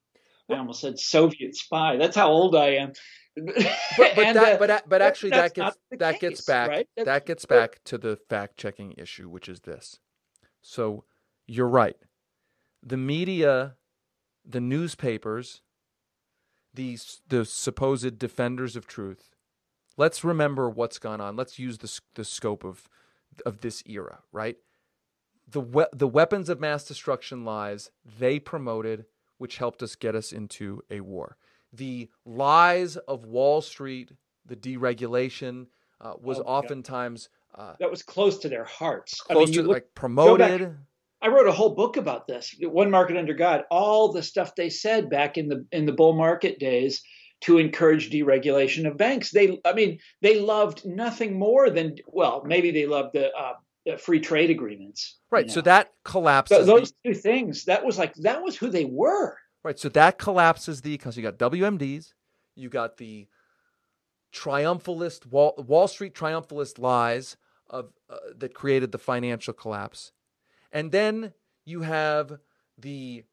[0.49, 1.97] I almost said Soviet spy.
[1.97, 2.93] That's how old I am.
[3.37, 3.55] But
[3.97, 6.89] but And, that uh, but but actually that gets that gets back right?
[6.97, 10.01] That gets back to the fact checking issue, which is this.
[10.61, 11.05] So
[11.47, 11.97] you're right.
[12.83, 13.77] The media,
[14.45, 15.63] the newspapers,
[16.75, 19.31] these the supposed defenders of truth.
[19.97, 21.37] Let's remember what's gone on.
[21.37, 22.89] Let's use the the scope of
[23.47, 24.57] of this era, right?
[25.51, 29.07] The we- the weapons of mass destruction lies they promoted,
[29.39, 31.37] which helped us get us into a war.
[31.73, 34.13] The lies of Wall Street,
[34.47, 35.67] the deregulation,
[36.01, 39.21] uh, was Oh, oftentimes uh, that was close to their hearts.
[39.29, 40.77] I mean, to you look- like back- promoted.
[41.23, 42.55] I wrote a whole book about this.
[42.63, 43.65] One Market Under God.
[43.71, 47.03] All the stuff they said back in the in the bull market days
[47.41, 49.31] to encourage deregulation of banks.
[49.31, 53.70] They, I mean, they loved nothing more than well, maybe they loved the, uh, the
[53.99, 55.19] free trade agreements.
[55.31, 55.47] Right.
[55.47, 56.59] you So that collapses.
[56.59, 57.65] The- those two things.
[57.65, 59.37] That was like that was who they were.
[59.65, 59.79] Right.
[59.79, 62.13] So that collapses the because you got WMDs,
[62.57, 63.27] you got the
[64.33, 67.37] triumphalist Wall, Wall Street triumphalist lies
[67.69, 70.13] of uh, that created the financial collapse,
[70.73, 71.33] and then
[71.65, 72.39] you have
[72.79, 73.25] the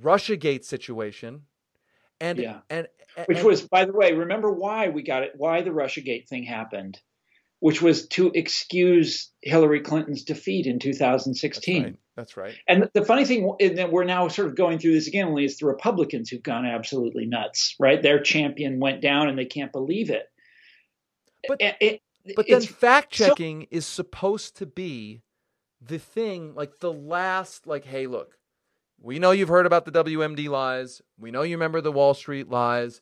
[0.00, 1.42] RussiaGate situation,
[2.20, 2.60] and Yeah.
[2.70, 2.86] and
[3.26, 5.32] Which and- was, by the way, remember why we got it?
[5.36, 7.00] Why the RussiaGate thing happened?
[7.62, 11.82] Which was to excuse Hillary Clinton's defeat in that's 2016.
[11.84, 11.96] right.
[12.16, 12.54] That's right.
[12.66, 15.44] And the funny thing is that we're now sort of going through this again, only
[15.44, 18.02] it's the Republicans who've gone absolutely nuts, right?
[18.02, 20.24] Their champion went down and they can't believe it.
[21.46, 25.22] But- It- it- But then fact so- checking is supposed to be
[25.80, 28.38] the thing, like the last, like, hey, look,
[29.00, 31.00] we know you've heard about the WMD lies.
[31.16, 33.00] We know you remember the Wall Street lies.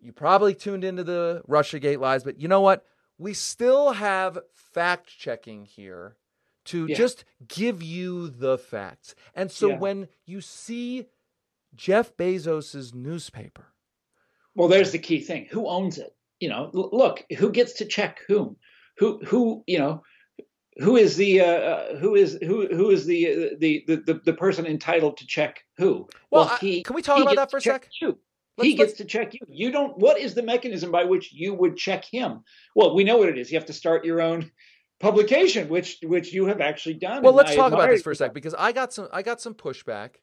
[0.00, 2.84] You probably tuned into the Russiagate lies, but you know what?
[3.18, 6.16] We still have fact checking here
[6.66, 6.96] to Yeah.
[6.96, 9.14] just give you the facts.
[9.34, 9.78] And so Yeah.
[9.78, 11.06] when you see
[11.74, 13.74] Jeff Bezos's newspaper,
[14.54, 16.16] well, there's the key thing: who owns it?
[16.40, 18.56] You know, look, who gets to check whom?
[18.98, 20.02] Who, who, you know,
[20.78, 24.14] who is the, uh, uh, who is who, who is the, uh, the, the, the,
[24.24, 26.08] the person entitled to check who?
[26.30, 27.88] Well, I- can we talk he about that for a sec?
[28.00, 28.18] You.
[28.58, 29.40] Let's- he gets to check you.
[29.48, 29.96] You don't.
[29.98, 32.44] What is the mechanism by which you would check him?
[32.74, 33.50] Well, we know what it is.
[33.50, 34.50] You have to start your own
[35.00, 37.22] publication, which which you have actually done.
[37.22, 39.40] Well, let's I talk about this for a sec because I got some I got
[39.40, 40.16] some pushback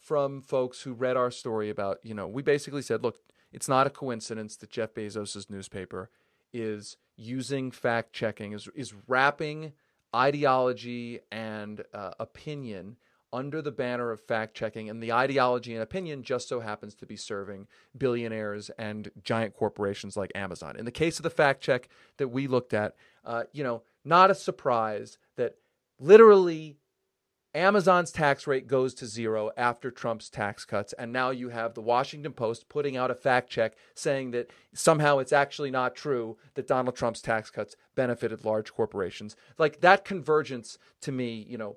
[0.00, 3.18] from folks who read our story about, you know, we basically said, look,
[3.52, 6.10] it's not a coincidence that Jeff Bezos's newspaper
[6.54, 9.72] is using fact checking is is wrapping
[10.16, 12.96] ideology and uh, opinion
[13.32, 17.06] under the banner of fact checking and the ideology and opinion just so happens to
[17.06, 17.66] be serving
[17.96, 20.76] billionaires and giant corporations like Amazon.
[20.76, 24.30] In the case of the fact check that we looked at, uh, you know, not
[24.30, 25.56] a surprise that
[25.98, 26.78] literally
[27.54, 30.92] Amazon's tax rate goes to zero after Trump's tax cuts.
[30.92, 35.18] And now you have the Washington Post putting out a fact check saying that somehow
[35.18, 39.34] it's actually not true that Donald Trump's tax cuts benefited large corporations.
[39.58, 41.76] Like that convergence to me, you know,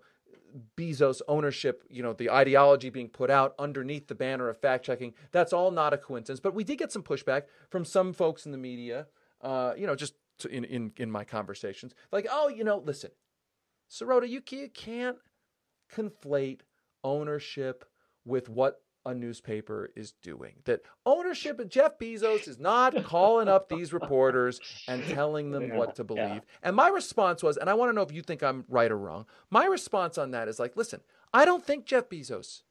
[0.78, 5.14] Bezos ownership, you know, the ideology being put out underneath the banner of fact checking,
[5.32, 6.40] that's all not a coincidence.
[6.40, 9.08] But we did get some pushback from some folks in the media,
[9.42, 11.94] uh, you know, just to, in, in, in my conversations.
[12.12, 13.12] Like, oh, you know, listen,
[13.90, 15.18] Sirota, you, you can't
[15.92, 16.62] conflate
[17.04, 17.86] ownership
[18.26, 20.54] with what a newspaper is doing.
[20.66, 25.76] That ownership of Jeff Bezos is not calling up these reporters and telling them Yeah,
[25.78, 26.06] what to yeah.
[26.28, 26.42] believe.
[26.62, 28.98] And my response was, and I want to know if you think I'm right or
[28.98, 29.26] wrong.
[29.50, 31.02] My response on that is like, listen,
[31.34, 32.62] I don't think Jeff Bezos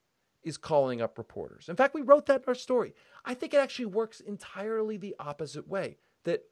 [0.42, 1.68] is calling up reporters.
[1.68, 2.94] In fact, we wrote that in our story.
[3.24, 5.98] I think it actually works entirely the opposite way.
[6.24, 6.44] That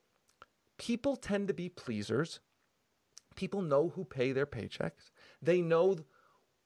[0.78, 2.40] people tend to be pleasers.
[3.34, 5.10] People know who pay their paychecks.
[5.40, 5.96] They know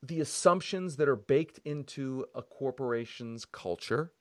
[0.07, 4.13] the assumptions that are baked into a corporation's culture.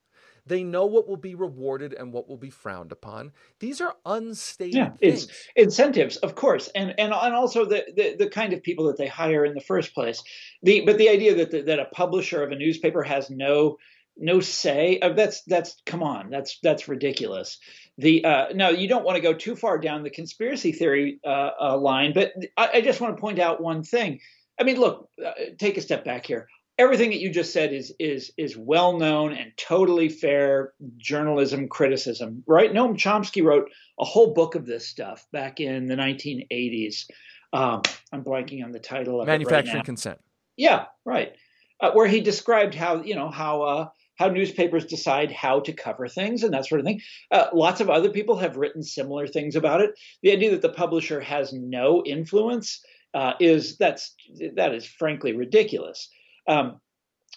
[0.46, 3.32] They know what will be rewarded and what will be frowned upon.
[3.60, 5.26] These are unstated yeah, things.
[5.26, 8.98] It's incentives, of course, and and and also the, the the kind of people that
[8.98, 10.22] they hire in the first place.
[10.62, 13.78] The but the idea that the, that a publisher of a newspaper has no
[14.18, 17.58] no say uh, that's that's come on that's that's ridiculous
[17.98, 21.50] the uh, no you don't want to go too far down the conspiracy theory uh,
[21.60, 24.20] uh, line but I, I, just want to point out one thing
[24.60, 26.48] i mean look uh, take a step back here.
[26.80, 32.44] Everything that you just said is is is well known and totally fair journalism criticism
[32.48, 32.74] right?
[32.74, 37.06] Noam chomsky wrote a whole book of this stuff back in the 1980s
[37.54, 37.82] um,
[38.12, 40.20] i'm blanking on the title of manufacturing right consent.
[40.58, 41.34] Yeah right.
[41.80, 46.44] Uh, where he described how you know how how newspapers decide how to cover things
[46.44, 47.02] and that sort of thing.
[47.32, 49.92] Uh, lots of other people have written similar things about it.
[50.22, 52.82] The idea that the publisher has no influence
[53.14, 54.16] uh, is that's
[54.56, 56.10] that is frankly ridiculous.
[56.48, 56.80] Um,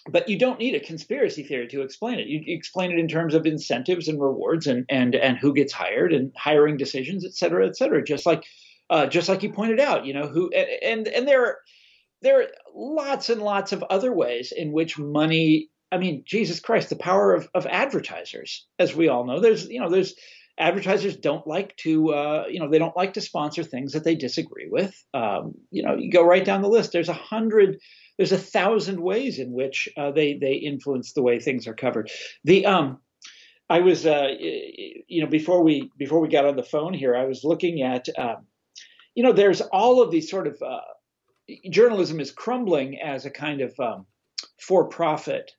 [0.09, 2.27] but you don't need a conspiracy theory to explain it.
[2.27, 6.13] You, explain it in terms of incentives and rewards and and and who gets hired
[6.13, 8.03] and hiring decisions, et cetera, et cetera.
[8.03, 8.45] Just like
[8.89, 11.57] uh, just like you pointed out, you know who and and there are
[12.21, 16.89] there are lots and lots of other ways in which money I mean, Jesus Christ,
[16.89, 19.39] the power of, of advertisers, as we all know.
[19.39, 20.15] There's, you know, there's
[20.57, 24.15] advertisers don't like to, uh, you know, they don't like to sponsor things that they
[24.15, 24.95] disagree with.
[25.13, 26.91] Um, you know, you go right down the list.
[26.91, 27.79] There's a hundred,
[28.17, 32.09] there's a thousand ways in which uh, they they influence the way things are covered.
[32.43, 32.99] The um,
[33.69, 37.25] I was, uh, you know, before we before we got on the phone here, I
[37.25, 38.47] was looking at, um,
[39.13, 40.81] you know, there's all of these sort of uh,
[41.69, 44.05] journalism is crumbling as a kind of um,
[44.59, 45.51] for-profit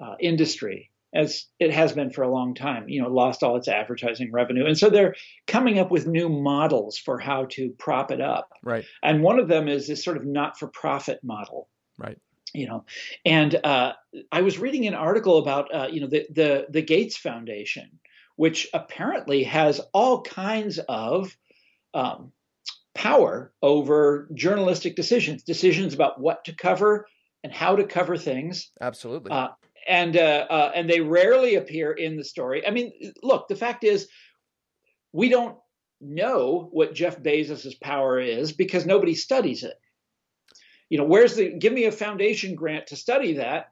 [0.00, 3.68] uh, industry as it has been for a long time, you know, lost all its
[3.68, 4.66] advertising revenue.
[4.66, 5.14] And so they're
[5.46, 8.50] coming up with new models for how to prop it up.
[8.62, 8.84] Right.
[9.02, 11.68] And one of them is this sort of not for profit model.
[11.98, 12.18] Right.
[12.52, 12.84] You know,
[13.24, 13.92] and uh,
[14.30, 17.98] I was reading an article about, uh, you know, the, the, the Gates Foundation,
[18.36, 21.36] which apparently has all kinds of
[21.92, 22.32] um,
[22.94, 27.06] power over journalistic decisions, decisions about what to cover
[27.44, 28.70] and how to cover things.
[28.80, 29.30] Absolutely.
[29.30, 29.48] Uh,
[29.86, 32.66] and uh, uh, and they rarely appear in the story.
[32.66, 34.08] I mean, look, the fact is,
[35.12, 35.56] we don't
[36.00, 39.74] know what Jeff Bezos's power is because nobody studies it.
[40.88, 43.66] You know, where's the give me a foundation grant to study that,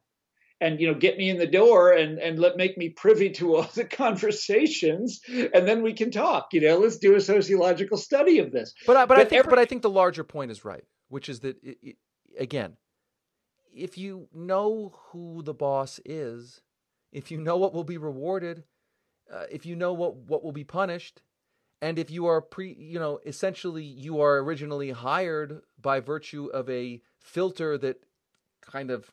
[0.60, 3.56] and you know, get me in the door and and let make me privy to
[3.56, 6.48] all the conversations, and then we can talk.
[6.52, 8.72] You know, let's do a sociological study of this.
[8.86, 10.84] But I, but, but I think every, but I think the larger point is right,
[11.08, 11.96] which is that it, it,
[12.38, 12.76] again,
[13.74, 16.60] if you know who the boss is,
[17.12, 18.64] if you know what will be rewarded,
[19.32, 21.22] uh, if you know what what will be punished,
[21.80, 26.68] and if you are pre, you know, essentially you are originally hired by virtue of
[26.70, 28.04] a filter that
[28.60, 29.12] kind of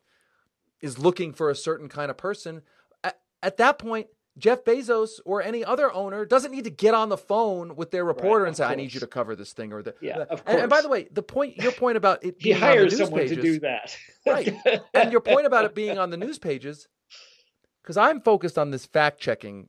[0.82, 2.62] is looking for a certain kind of person,
[3.04, 4.08] at, at that point,
[4.38, 8.06] Jeff Bezos or any other owner doesn't need to get on the phone with their
[8.06, 8.72] reporter right, and say, course.
[8.72, 10.20] "I need you to cover this thing," or the yeah.
[10.20, 10.56] The, of course.
[10.56, 13.38] And, and, by the way, the point, your point about it, he hires someone pages,
[13.38, 14.56] to do that, right?
[14.94, 16.88] And your point about it being on the news pages,
[17.84, 19.68] because I'm focused on this fact checking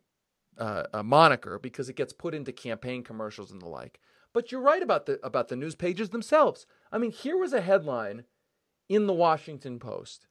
[0.58, 3.98] uh, uh, moniker because it gets put into campaign commercials and the like.
[4.32, 6.66] But you're right about the about the news pages themselves.
[6.92, 8.24] I mean, here was a headline
[8.88, 10.26] in the Washington Post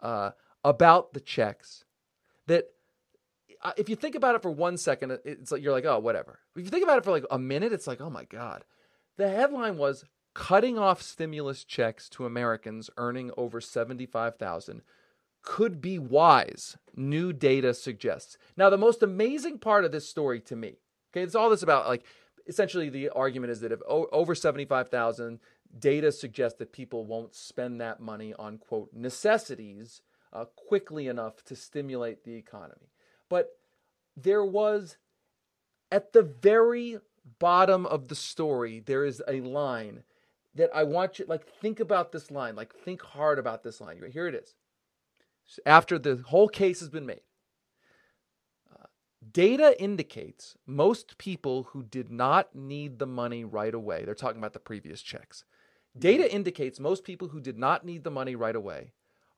[0.00, 0.32] uh,
[0.62, 1.84] about the checks
[2.46, 2.66] that
[3.76, 6.40] if you think about it for one second, it's like you're like, oh, whatever.
[6.54, 8.64] If you think about it for like a minute, it's like, oh my god.
[9.16, 10.04] The headline was
[10.34, 14.82] cutting off stimulus checks to Americans earning over seventy-five thousand
[15.42, 16.76] could be wise.
[16.94, 18.36] New data suggests.
[18.56, 20.80] Now, the most amazing part of this story to me,
[21.12, 22.04] okay, it's all this about like
[22.46, 25.40] essentially the argument is that if over seventy-five thousand,
[25.78, 30.02] data suggests that people won't spend that money on quote necessities
[30.32, 32.90] uh, quickly enough to stimulate the economy.
[33.28, 33.50] But
[34.16, 34.96] there was,
[35.90, 36.98] at the very
[37.38, 40.04] bottom of the story, there is a line
[40.54, 44.02] that I want you, like, think about this line, like, think hard about this line.
[44.10, 44.54] Here it is.
[45.64, 47.20] After the whole case has been made,
[48.72, 48.86] uh,
[49.32, 54.54] data indicates most people who did not need the money right away, they're talking about
[54.54, 55.44] the previous checks.
[55.96, 58.92] Data indicates most people who did not need the money right away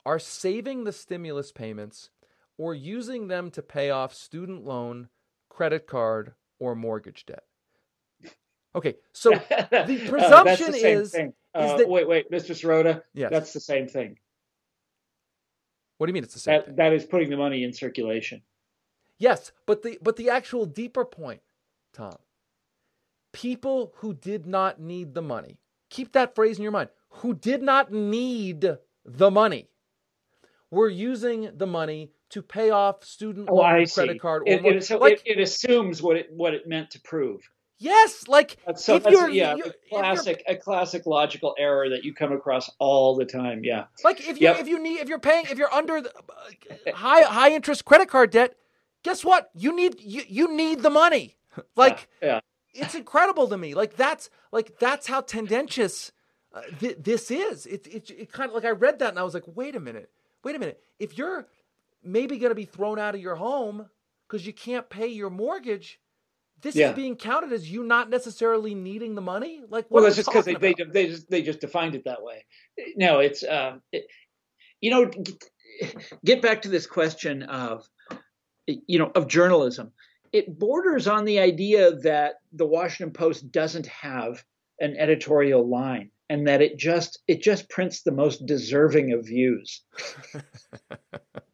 [0.07, 2.11] are saving the stimulus payments
[2.59, 5.09] or using them to pay off student loan,
[5.49, 7.45] credit card, or mortgage debt.
[8.75, 9.31] Okay, so
[9.71, 11.29] the uh, presumption the is, thing.
[11.29, 12.51] is uh, that wait, wait, Mr.
[12.51, 13.31] Sirota, yes.
[13.31, 14.19] that's the same thing.
[15.97, 16.77] What do you mean it's the same that, thing?
[16.77, 18.43] That is putting the money in circulation.
[19.19, 21.41] Yes, but the but the actual deeper point,
[21.93, 22.17] Tom.
[23.33, 25.59] People who did not need the money.
[25.91, 26.91] Keep that phrase in your mind.
[27.09, 29.69] Who did not need the money
[30.71, 34.73] were using the money to pay off student Oh, loan, credit card, or It, more.
[34.75, 37.41] it, so like, it, it assumes what it what it meant to prove.
[37.79, 41.55] yes, like That's so if you're, yeah, you're- a if you're- classic a classic logical
[41.59, 43.63] error that you come across all the time.
[43.65, 43.85] Yeah.
[44.05, 44.61] Like if you Yep.
[44.61, 48.09] if you need if you're paying if you're under the, uh, high high interest credit
[48.09, 48.55] card debt,
[49.03, 49.51] guess what?
[49.55, 51.37] You need you, you need the money.
[51.77, 52.41] Like yeah.
[52.75, 53.75] it's incredible to me.
[53.75, 56.13] Like that's like that's how tendentious
[56.53, 57.67] uh, th- this is.
[57.67, 59.81] It, it it kind of like I read that and I was like, wait a
[59.81, 60.11] minute,
[60.45, 60.81] wait a minute.
[60.99, 61.47] If you're
[62.03, 63.89] maybe going to be thrown out of your home
[64.29, 66.01] because you can't pay your mortgage,
[66.61, 66.91] this Yeah.
[66.91, 69.63] is being counted as you not necessarily needing the money.
[69.69, 72.45] Like Well, that's just because they, they they just they just defined it that way.
[72.97, 74.07] No, it's um, it,
[74.81, 75.11] you know,
[76.25, 77.89] get back to this question of
[78.67, 79.93] you know of journalism.
[80.33, 84.45] It borders on the idea that the Washington Post doesn't have
[84.81, 89.83] an editorial line and that it just it just prints the most deserving of views.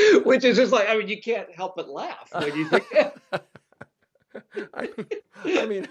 [0.24, 2.84] Which is just like I mean you can't help but laugh when you think
[4.74, 5.06] I mean,
[5.44, 5.88] I mean,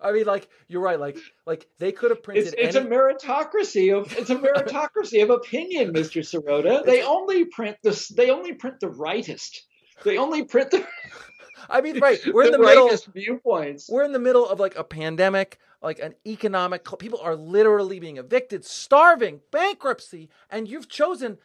[0.00, 1.00] I mean, like you're right.
[1.00, 2.48] Like, like they could have printed.
[2.48, 6.20] It's, it's any, a meritocracy of it's a meritocracy of opinion, Mr.
[6.22, 6.84] Sirota.
[6.84, 9.62] They only print the they only print the rightest.
[10.04, 10.84] They only print the,
[11.70, 12.18] I mean, right?
[12.26, 12.90] We're in the the middle.
[13.14, 13.88] viewpoints.
[13.88, 16.86] We're in the middle of like a pandemic, like an economic.
[16.98, 21.38] People are literally being evicted, starving, bankruptcy, and you've chosen.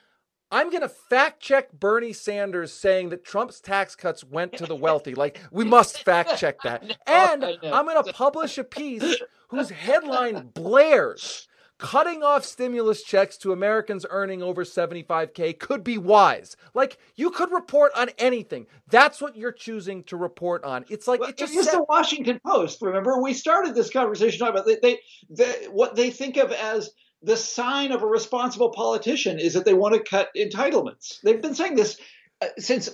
[0.51, 4.75] I'm going to fact check Bernie Sanders saying that Trump's tax cuts went to the
[4.75, 5.13] wealthy.
[5.13, 6.83] Like, we must fact check that.
[7.07, 7.73] And I know.
[7.73, 9.17] I'm going to publish a piece
[9.49, 16.57] whose headline blares cutting off stimulus checks to Americans earning over 75K could be wise.
[16.73, 18.65] Like, you could report on anything.
[18.89, 20.85] That's what you're choosing to report on.
[20.89, 22.81] It's like, Well, it just it's set- the Washington Post.
[22.81, 26.89] Remember, we started this conversation talking about they, they, they what they think of as
[27.21, 31.19] the sign of a responsible politician is that they want to cut entitlements.
[31.23, 31.99] They've been saying this
[32.41, 32.89] uh, since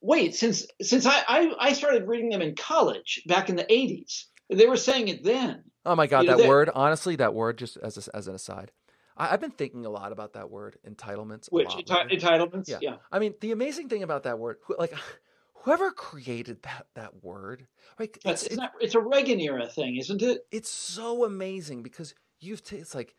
[0.00, 4.24] wait since since I, I I started reading them in college back in the 80s.
[4.50, 5.64] They were saying it then.
[5.84, 6.70] Oh my God, You know, that they- word!
[6.74, 7.58] Honestly, that word.
[7.58, 8.70] Just as a, as an aside,
[9.16, 11.48] I, I've been thinking a lot about that word, entitlements.
[11.50, 12.68] a Which lot enti- entitlements?
[12.68, 12.78] Yeah.
[12.80, 12.96] yeah.
[13.10, 14.92] I mean, the amazing thing about that word, like,
[15.54, 17.66] whoever created that that word,
[17.98, 20.40] like, it's, it's, not, it's a Reagan era thing, isn't it?
[20.52, 23.14] it's so amazing because you've t- it's like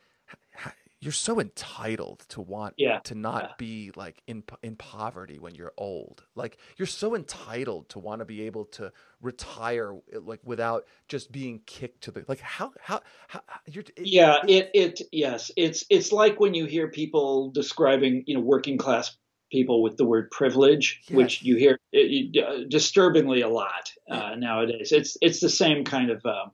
[1.01, 3.53] you're so entitled to want Yeah, to not yeah.
[3.57, 8.25] be like in in poverty when you're old like you're so entitled to want to
[8.25, 13.01] be able to retire uh, like without just being kicked to the like how how,
[13.27, 18.23] how you're it- Yeah, it it yes, it's it's like when you hear people describing
[18.27, 19.17] you know working class
[19.51, 24.35] people with the word privilege, which you hear it, you- uh, disturbingly a lot uh,
[24.35, 24.91] nowadays.
[24.93, 26.51] It's it's the same kind of um,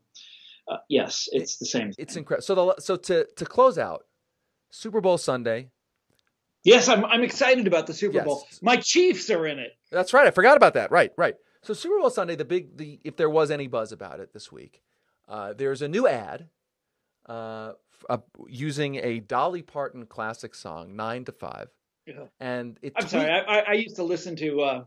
[0.67, 1.91] uh, yes, it's the same.
[1.97, 4.05] it's incredible so the so to to close out
[4.71, 5.69] super bowl sunday
[6.65, 8.25] yes, I'm I'm excited about the Super Yes.
[8.25, 8.47] Bowl.
[8.61, 9.71] My Chiefs are in it.
[9.91, 10.27] That's right.
[10.27, 10.91] I forgot about that.
[10.91, 11.35] Right, right.
[11.61, 14.51] So Super Bowl Sunday, the big, the if there was any buzz about it this
[14.51, 14.81] week,
[15.29, 16.49] uh, there's a new ad
[17.29, 17.73] uh,
[18.09, 21.69] uh, using a Dolly Parton classic song, Nine to Five,
[22.05, 22.25] Yeah.
[22.39, 22.93] and it.
[22.95, 24.83] I'm sorry, I, I, used to listen to uh,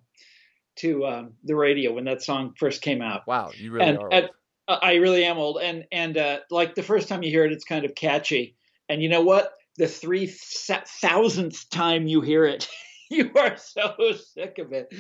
[0.77, 3.27] to um, the radio when that song first came out.
[3.27, 4.31] wow, you really and, are.
[4.69, 7.65] I really am old, and and uh, like the first time you hear it, it's
[7.65, 8.57] kind of catchy,
[8.89, 9.53] and you know what?
[9.77, 12.69] The three thousandth time you hear it,
[13.11, 13.95] you are so
[14.35, 14.93] sick of it.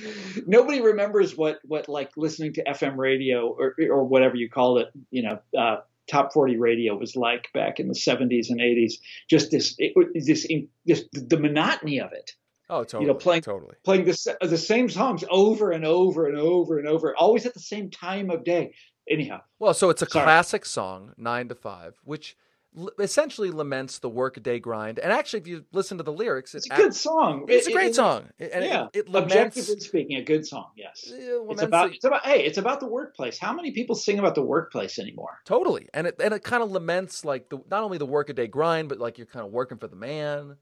[0.46, 4.88] Nobody remembers what what like listening to FM radio or or whatever you called it,
[5.10, 5.38] you know.
[5.56, 5.78] Uh,
[6.10, 8.94] Top 40 radio was like back in the 70s and 80s.
[9.28, 10.46] Just this, it, this,
[10.86, 12.32] this, the monotony of it
[12.70, 13.04] oh, totally.
[13.04, 13.74] You know, playing- totally.
[13.84, 17.60] playing the, the same songs over and over and over and over, always at the
[17.60, 18.74] same time of day.
[19.10, 20.24] Anyhow, Well, so it's a Sorry.
[20.24, 22.36] classic song, Nine to Five, which
[22.76, 24.98] l- essentially laments the workaday grind.
[24.98, 27.46] And actually, if you listen to the lyrics, it's it a ac- good song.
[27.48, 29.32] It's a great it- song, and yeah, it, it laments.
[29.34, 30.70] objectively speaking, a good song.
[30.76, 31.14] Yes, it
[31.50, 33.38] it's about the- it's about hey, it's about the workplace.
[33.38, 35.38] How many people sing about the workplace anymore?
[35.46, 38.88] Totally, and it and it kind of laments like the not only the workaday grind,
[38.90, 40.56] but like you're kind of working for the man.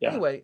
[0.00, 0.10] Yeah.
[0.10, 0.42] Anyway,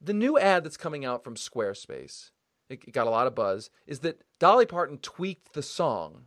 [0.00, 2.30] the new ad that's coming out from Squarespace,
[2.70, 3.70] it, it got a lot of buzz.
[3.88, 6.26] Is that Dolly Parton tweaked the song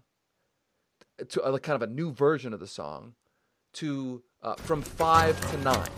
[1.29, 3.13] to a, like kind of a new version of the song
[3.73, 5.89] to uh, from five to nine.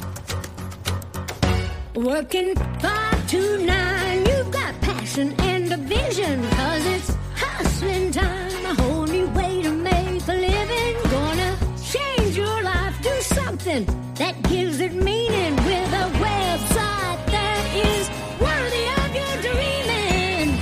[1.93, 8.73] Working five to nine, you've got passion and a vision, cause it's hustling time, a
[8.81, 11.11] whole new way to make a living.
[11.11, 18.09] Gonna change your life, do something that gives it meaning with a website that is
[18.39, 20.57] worthy of your dreaming.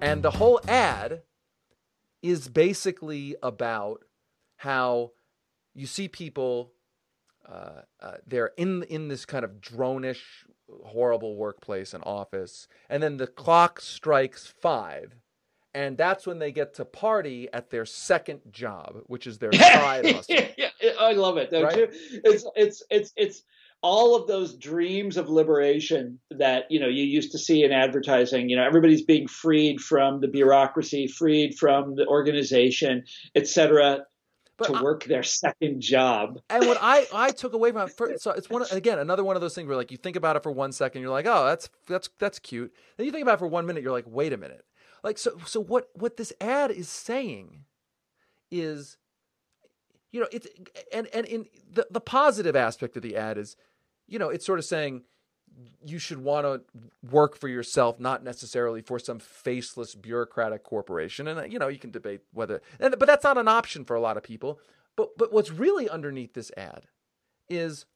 [0.00, 1.22] And the whole ad
[2.22, 4.04] is basically about
[4.56, 5.12] how
[5.74, 6.72] you see people
[7.48, 10.20] uh, uh, they're in in this kind of dronish
[10.84, 15.16] horrible workplace and office, and then the clock strikes five,
[15.74, 20.06] and that's when they get to party at their second job, which is their side
[20.06, 20.36] hustle.
[20.56, 20.68] yeah,
[21.00, 21.50] I love it.
[21.50, 21.76] Don't Right?
[21.76, 21.88] you?
[22.24, 23.42] It's it's it's it's
[23.82, 28.48] all of those dreams of liberation that you know you used to see in advertising.
[28.48, 33.04] You know, everybody's being freed from the bureaucracy, freed from the organization,
[33.34, 34.04] etc.,
[34.64, 36.38] to I- work their second job.
[36.48, 39.36] And what I, I took away from it, first, so it's one again another one
[39.36, 41.46] of those things where like you think about it for one second, you're like, oh,
[41.46, 42.72] that's that's that's cute.
[42.96, 44.64] Then you think about it for one minute, you're like, wait a minute,
[45.02, 47.64] like so so what what this ad is saying
[48.50, 48.98] is,
[50.12, 50.46] you know, it's
[50.92, 53.56] and and in the the positive aspect of the ad is,
[54.10, 55.02] you know, it's sort of saying
[55.84, 56.62] you should want to
[57.10, 61.26] work for yourself, not necessarily for some faceless bureaucratic corporation.
[61.28, 64.00] And you know, you can debate whether, and, but that's not an option for a
[64.00, 64.60] lot of people.
[64.96, 66.86] But but what's really underneath this ad
[67.48, 67.86] is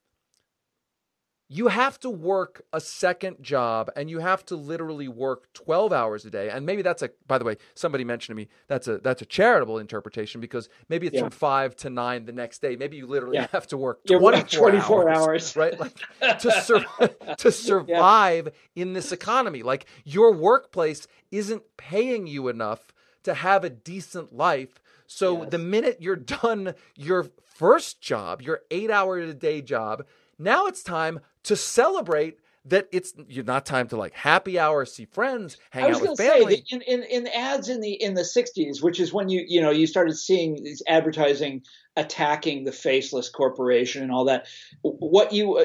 [1.56, 6.24] you have to work a second job and you have to literally work 12 hours
[6.24, 6.50] a day.
[6.50, 9.24] And maybe that's a by the way somebody mentioned to me that's a that's a
[9.24, 11.20] charitable interpretation because maybe it's Yeah.
[11.22, 12.74] from 5 to 9 the next day.
[12.74, 13.46] Maybe you literally Yeah.
[13.52, 15.56] have to work 24, 24 hours, hours.
[15.56, 15.78] right?
[15.78, 19.62] like to sur- to survive in this economy.
[19.62, 22.92] Like your workplace isn't paying you enough
[23.22, 24.80] to have a decent life.
[25.06, 30.04] So the minute you're done your first job, your eight hour a day job,
[30.38, 35.04] now it's time to celebrate that it's you're not time to like happy hour, see
[35.04, 36.64] friends, hang out with to say family.
[36.70, 39.70] in, in, in ads in the in the 60s, which is when you you know
[39.70, 41.62] you started seeing these advertising
[41.96, 44.46] attacking the faceless corporation and all that.
[44.82, 45.64] What you uh,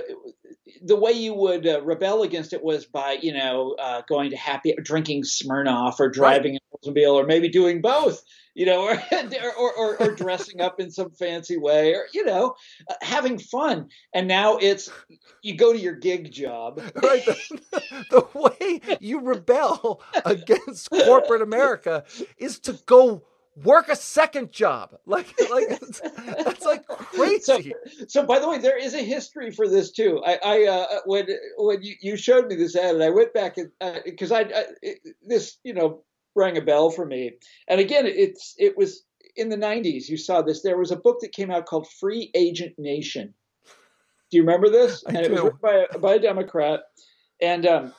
[0.82, 4.38] the way you would uh, rebel against it was by you know uh, going to
[4.38, 8.24] happy drinking Smirnoff or driving an Oldsmobile or maybe doing both.
[8.56, 12.56] You know, or, or, or, or dressing up in some fancy way, or you know,
[12.90, 13.88] uh, having fun.
[14.14, 14.90] And now it's
[15.42, 17.26] you go to your gig job, right?
[17.26, 17.60] The,
[18.10, 22.04] the way you rebel against corporate America
[22.38, 23.24] is to go
[23.64, 24.96] work a second job.
[25.06, 27.40] Like, like it's, that's like crazy.
[27.40, 27.60] So,
[28.08, 30.22] so by the way, there is a history for this too.
[30.24, 33.58] I, I uh, when when you, you showed me this ad, and I went back
[33.58, 33.72] and
[34.06, 36.04] because I, I it, this you know
[36.36, 37.34] rang a bell for me.
[37.68, 39.04] And again, it's it was
[39.36, 40.10] in the '90s.
[40.10, 40.62] You saw this.
[40.62, 43.34] There was a book that came out called Free Agent Nation.
[44.30, 45.04] Do you remember this?
[45.08, 46.82] I and it was written by a, by a Democrat
[47.42, 47.94] and um,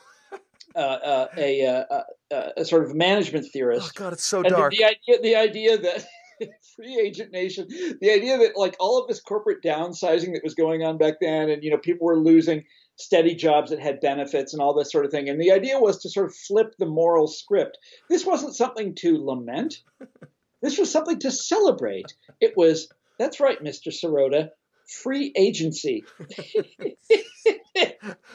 [0.75, 3.91] uh, uh, a, uh, uh, Uh, a sort of management theorist.
[3.95, 4.71] Oh God, it's so And the- dark.
[4.71, 6.05] The, idea, the idea that
[6.75, 7.67] free agent nation,
[7.99, 11.49] the idea that like all of this corporate downsizing that was going on back then,
[11.49, 12.63] and you know people were losing
[12.95, 15.97] steady jobs that had benefits and all this sort of thing, and the idea was
[15.99, 17.77] to sort of flip the moral script.
[18.09, 19.81] This wasn't something to lament.
[20.61, 22.13] This was something to celebrate.
[22.39, 23.87] It was that's right, Mr.
[23.87, 24.51] Sirota,
[24.91, 26.03] free agency.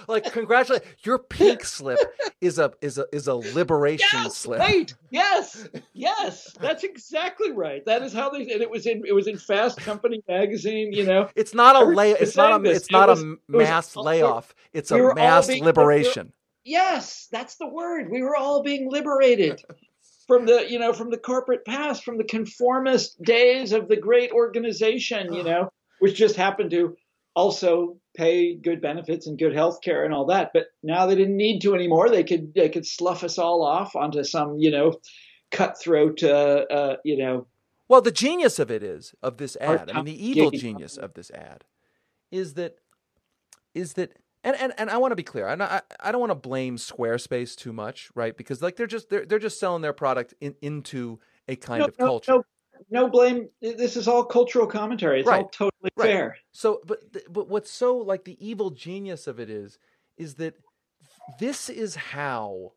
[0.08, 1.98] like congratulate your pink slip
[2.40, 4.60] is a is a is a liberation Yes, slip.
[4.60, 4.92] right.
[5.10, 7.84] Yes, yes, that's exactly right.
[7.86, 8.40] That is how they.
[8.42, 10.92] And it was in it was in Fast Company magazine.
[10.92, 12.12] You know, It's not a lay.
[12.12, 12.62] It's not a.
[12.62, 12.78] this.
[12.78, 14.54] It's not It a was- was mass all- layoff.
[14.72, 16.32] It's we a mass being- liberation.
[16.64, 18.10] Yes, that's the word.
[18.10, 19.62] We were all being liberated
[20.26, 24.32] from the, you know, from the corporate past, from the conformist days of the great
[24.32, 25.68] organization, you know,
[26.00, 26.96] which just happened to
[27.34, 30.50] also pay good benefits and good health care and all that.
[30.54, 32.08] But now they didn't need to anymore.
[32.08, 34.94] They could they could slough us all off onto some, you know,
[35.50, 37.46] cutthroat, uh, uh, you know.
[37.88, 39.90] Well, the genius of it is of this ad.
[39.90, 41.64] I mean, the evil genius of this ad
[42.32, 42.78] is that
[43.74, 45.46] is that and and, and I want to be clear.
[45.46, 48.36] I'm not, I I don't want to blame Squarespace too much, right?
[48.36, 51.86] Because like they're just they're they're just selling their product in, into a kind no,
[51.86, 52.32] of no, culture.
[52.32, 52.44] No,
[52.90, 53.48] no blame.
[53.60, 55.20] This is all cultural commentary.
[55.20, 56.08] It's all totally Right.
[56.08, 56.36] fair.
[56.52, 57.00] So, but
[57.30, 59.78] but what's so like the evil genius of it is,
[60.18, 60.54] is that
[61.38, 62.72] this is how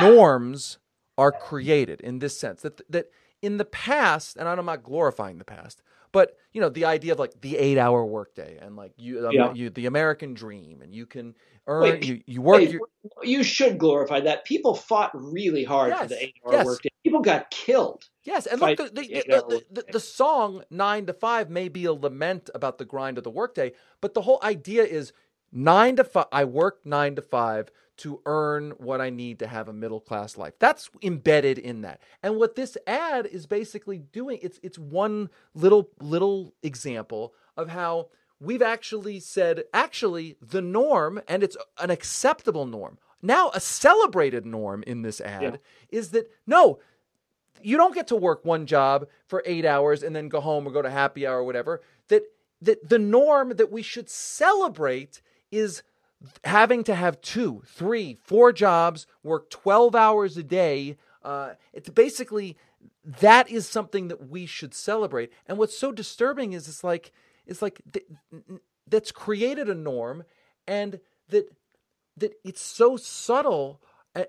[0.00, 0.78] norms
[1.16, 3.10] are created in this sense that that
[3.42, 5.82] in the past, and I'm not glorifying the past,
[6.12, 9.52] but you know the idea of like the eight-hour workday and like you, um, Yeah.
[9.54, 11.34] you the American dream, and you can
[11.66, 12.80] earn Wait, you you work Wait, your
[13.22, 14.44] you should glorify that.
[14.44, 16.66] People fought really hard for the eight-hour yes.
[16.66, 16.88] workday.
[17.04, 18.08] People got killed.
[18.24, 21.68] Yes, and look, the, the, eight hour the, the, the song nine to five may
[21.68, 25.12] be a lament about the grind of the workday, but the whole idea is
[25.52, 26.26] nine to five.
[26.32, 30.36] I work nine to five to earn what I need to have a middle class
[30.36, 30.54] life.
[30.58, 32.00] That's embedded in that.
[32.22, 38.08] And what this ad is basically doing, it's it's one little little example of how
[38.40, 42.98] we've actually said actually the norm and it's an acceptable norm.
[43.22, 45.56] Now a celebrated norm in this ad Yeah.
[45.90, 46.78] is that no,
[47.62, 50.70] you don't get to work one job for eight hours and then go home or
[50.70, 51.82] go to happy hour or whatever.
[52.08, 52.22] That
[52.62, 55.20] that the norm that we should celebrate
[55.50, 55.82] is
[56.44, 60.96] having to have two, three, four jobs, work 12 hours a day.
[61.22, 62.56] Uh, it's basically
[63.04, 65.32] that is something that we should celebrate.
[65.46, 67.12] And what's so disturbing is it's like
[67.46, 68.06] it's like th-
[68.86, 70.24] that's created a norm,
[70.66, 71.48] and that
[72.16, 73.80] that it's so subtle,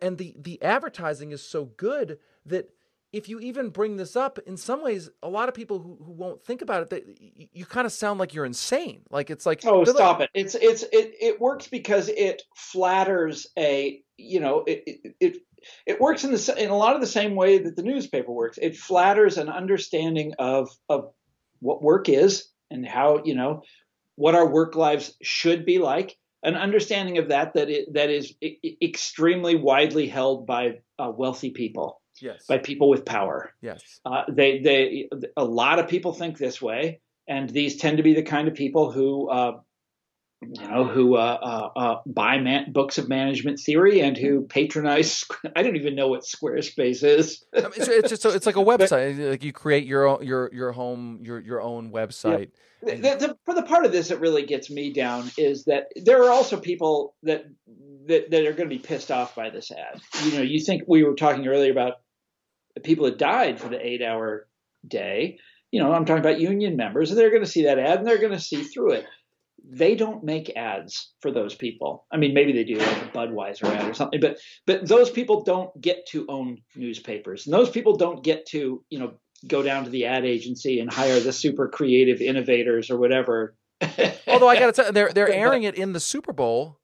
[0.02, 2.70] and the the advertising is so good that
[3.12, 6.12] if you even bring this up, in some ways, a lot of people who, who
[6.12, 7.04] won't think about it, they,
[7.36, 9.02] you, you kind of sound like you're insane.
[9.10, 10.40] Like it's like oh, stop like- it!
[10.40, 15.16] It's it's it it works because it flatters a you know it it.
[15.20, 15.38] it
[15.86, 18.58] it works in the in a lot of the same way that the newspaper works.
[18.60, 21.12] It flatters an understanding of of
[21.60, 23.62] what work is and how you know
[24.16, 26.18] what our work lives should be like.
[26.44, 28.34] An understanding of that that it, that is
[28.82, 32.46] extremely widely held by uh, wealthy people, Yes.
[32.48, 33.54] by people with power.
[33.62, 34.00] Yes.
[34.06, 38.14] Uh, they they a lot of people think this way, and these tend to be
[38.14, 39.60] the kind of people who uh,
[40.42, 41.38] you know who uh,
[41.76, 45.24] uh, uh, buy man- books of management theory and who patronize.
[45.56, 47.44] I don't even know what Squarespace is.
[47.56, 49.30] I mean, it's, just so it's like a website.
[49.30, 52.52] Like you create your own your your home your your own website.
[52.82, 56.24] The, the, for the part of this that really gets me down is that there
[56.24, 57.46] are also people that
[58.08, 60.02] that, that are going to be pissed off by this ad.
[60.26, 61.98] You know, you think we were talking earlier about
[62.84, 64.48] people that died for the eight-hour
[64.88, 65.40] day.
[65.72, 68.08] You know, I'm talking about union members, and they're going to see that ad and
[68.08, 69.06] they're going to see through it.
[69.64, 72.06] They don't make ads for those people.
[72.12, 75.44] I mean, maybe they do, like a Budweiser ad or something, but but those people
[75.44, 79.14] don't get to own newspapers, and those people don't get to you know
[79.48, 83.56] go down to the ad agency and hire the super creative innovators or whatever.
[84.28, 86.81] Although I got to tell you, they're they're airing it in the Super Bowl.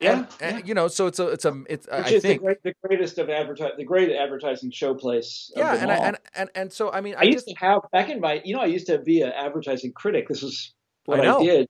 [0.00, 2.40] Yeah, and, and, you know, so it's a it's a it's Which I is think
[2.40, 5.50] the, great, the greatest of advertising, the great advertising showplace.
[5.50, 7.54] of yeah, and I, and and and so I mean, I, I, used just to
[7.56, 10.28] have back in my, you know, I used to be an advertising critic.
[10.28, 10.72] This is
[11.04, 11.68] what I I, did,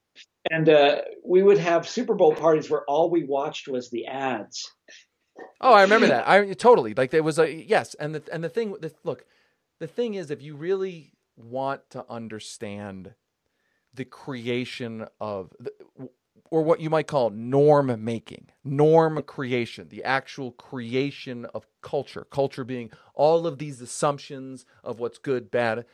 [0.49, 4.71] and uh, we would have Super Bowl parties where all we watched was the ads.
[5.61, 6.29] Oh, I remember that.
[6.29, 8.77] I totally like there was a yes, and the and the thing.
[8.81, 9.25] The, look,
[9.81, 13.15] the thing is, if you really want to understand
[13.95, 15.73] the creation of, the,
[16.51, 22.65] or what you might call norm making, norm creation, the actual creation of culture, culture
[22.65, 25.85] being all of these assumptions of what's good, bad.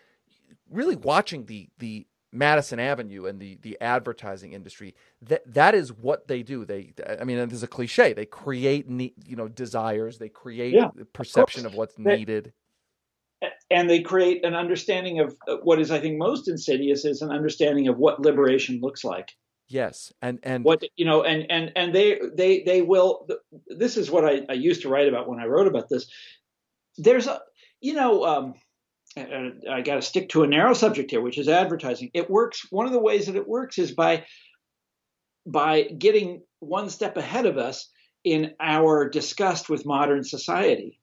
[0.71, 6.27] Really watching the the Madison Avenue and the the advertising industry that that is what
[6.29, 6.65] they do.
[6.65, 8.13] They I mean there's a cliche.
[8.13, 10.19] They create ne- you know desires.
[10.19, 12.53] They create Yeah, the perception of, what's They- needed.
[13.71, 17.31] and they create an understanding of uh, what is, I think, most insidious is an
[17.31, 19.31] understanding of what liberation looks like.
[19.69, 23.27] Yes, and and what you know, and and and they they they will.
[23.67, 26.07] This is what I, I used to write about when I wrote about this.
[26.99, 27.41] There's a
[27.81, 28.25] you know.
[28.25, 28.55] Um,
[29.19, 32.11] I got to stick to a narrow subject here, which is advertising.
[32.13, 32.67] It works.
[32.71, 34.25] One of the ways that it works is by
[35.47, 37.89] by getting one step ahead of us
[38.25, 41.01] in our disgust with modern society,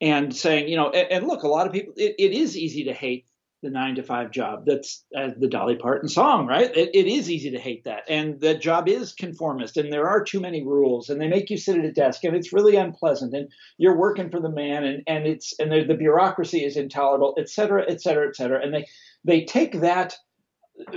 [0.00, 1.94] and saying, you know, and, and look, a lot of people.
[1.96, 3.26] It, it is easy to hate
[3.64, 4.64] the nine to five job.
[4.66, 6.70] That's uh, the Dolly Parton song, right?
[6.76, 10.22] It, it is easy to hate that, and that job is conformist, and there are
[10.22, 13.34] too many rules, and they make you sit at a desk, and it's really unpleasant,
[13.34, 13.48] and
[13.78, 17.48] you're working for the man, and and it's and the, the bureaucracy is intolerable, et
[17.48, 18.86] cetera, et cetera, et cetera, and they
[19.24, 20.14] they take that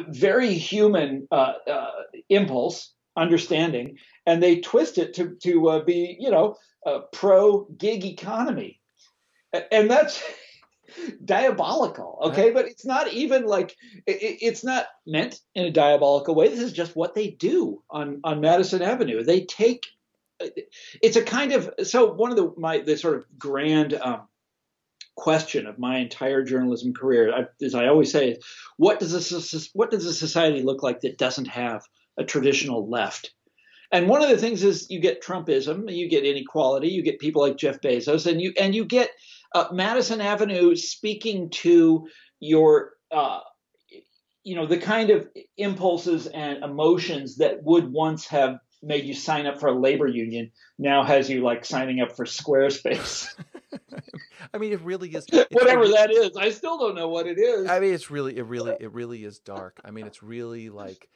[0.10, 1.92] very human uh, uh,
[2.30, 6.56] impulse, understanding, and they twist it to to uh, be, you know,
[7.14, 8.80] pro gig economy,
[9.72, 10.22] and that's
[11.24, 12.52] diabolical okay?
[12.52, 13.76] But it's not even like
[14.06, 16.48] it, it's not meant in a diabolical way.
[16.48, 19.24] This is just what they do on on madison avenue.
[19.24, 19.86] They take
[21.02, 24.28] it's a kind of so one of the my the sort of grand um,
[25.16, 28.46] question of my entire journalism career I, as i always say is
[28.78, 31.82] what does a what does a society look like that doesn't have
[32.18, 33.32] a traditional left?
[33.92, 37.42] And one of the things is you get Trumpism, you get inequality, you get people
[37.42, 39.12] like Jeff Bezos, and you and you get
[39.54, 42.08] uh, Madison Avenue speaking to
[42.40, 43.40] your, uh,
[44.44, 45.28] you know, the kind of
[45.58, 50.52] impulses and emotions that would once have made you sign up for a labor union
[50.78, 53.28] now has you like signing up for Squarespace.
[54.54, 55.26] I mean, it really is.
[55.52, 57.70] Whatever that is, I still don't know what it is.
[57.70, 59.80] I mean, it's really, it really, it really is dark.
[59.84, 61.10] I mean, it's really like,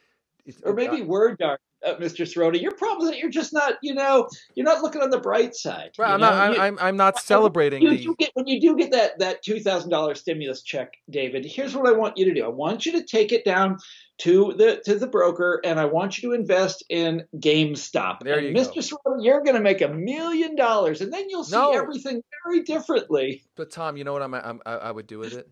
[0.44, 2.26] it's, or maybe word dark, uh, Mr.
[2.26, 2.60] Sirota.
[2.60, 5.54] Your problem is that you're just not, you know, you're not looking on the bright
[5.54, 5.90] side.
[5.98, 6.48] Right, I'm not.
[6.50, 6.54] know?
[6.56, 7.96] You- I'm, I'm not celebrating you, the.
[7.96, 11.44] you get when you do get that that two thousand dollars stimulus check, David.
[11.44, 12.44] Here's what I want you to do.
[12.44, 13.78] I want you to take it down
[14.18, 18.20] to the to the broker, and I want you to invest in GameStop.
[18.20, 18.78] There and you Mr.
[18.78, 21.72] Sirota, you're going to make a million dollars, and then you'll see No.
[21.72, 23.42] everything very differently.
[23.56, 25.48] But Tom, you know what I'm, I'm I, I would do with it?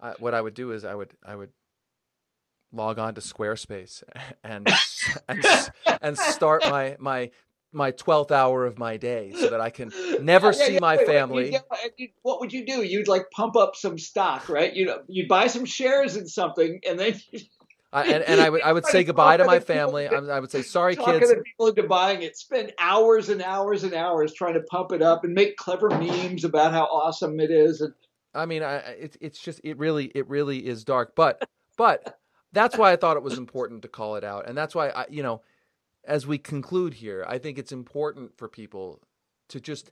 [0.00, 1.50] I, what I would do is I would I would
[2.76, 4.02] log on to Squarespace
[4.44, 4.68] and
[5.28, 5.44] and,
[6.02, 7.30] and start my my
[7.72, 10.96] my 12th hour of my day so that I can never Yeah, see yeah, my
[10.96, 11.58] wait, wait, family.
[11.98, 12.82] you'd- what would you do?
[12.82, 14.72] You'd like pump up some stock, right?
[14.74, 17.20] You'd you'd buy some shares in something, and then
[17.92, 20.08] I, and, and I would I would say goodbye to my people family.
[20.08, 21.30] I, I would say sorry, talk kids.
[21.30, 22.36] other people into buying it.
[22.36, 26.44] Spend hours and hours and hours trying to pump it up and make clever memes
[26.44, 27.80] about how awesome it is.
[27.80, 27.92] And
[28.34, 31.14] I mean, I, I- it's it's just it really it really is dark.
[31.14, 31.42] But
[31.76, 32.18] but
[32.52, 35.06] that's why I thought it was important to call it out, and that's why I
[35.10, 35.42] you know,
[36.04, 39.00] as we conclude here, I think it's important for people
[39.48, 39.90] to just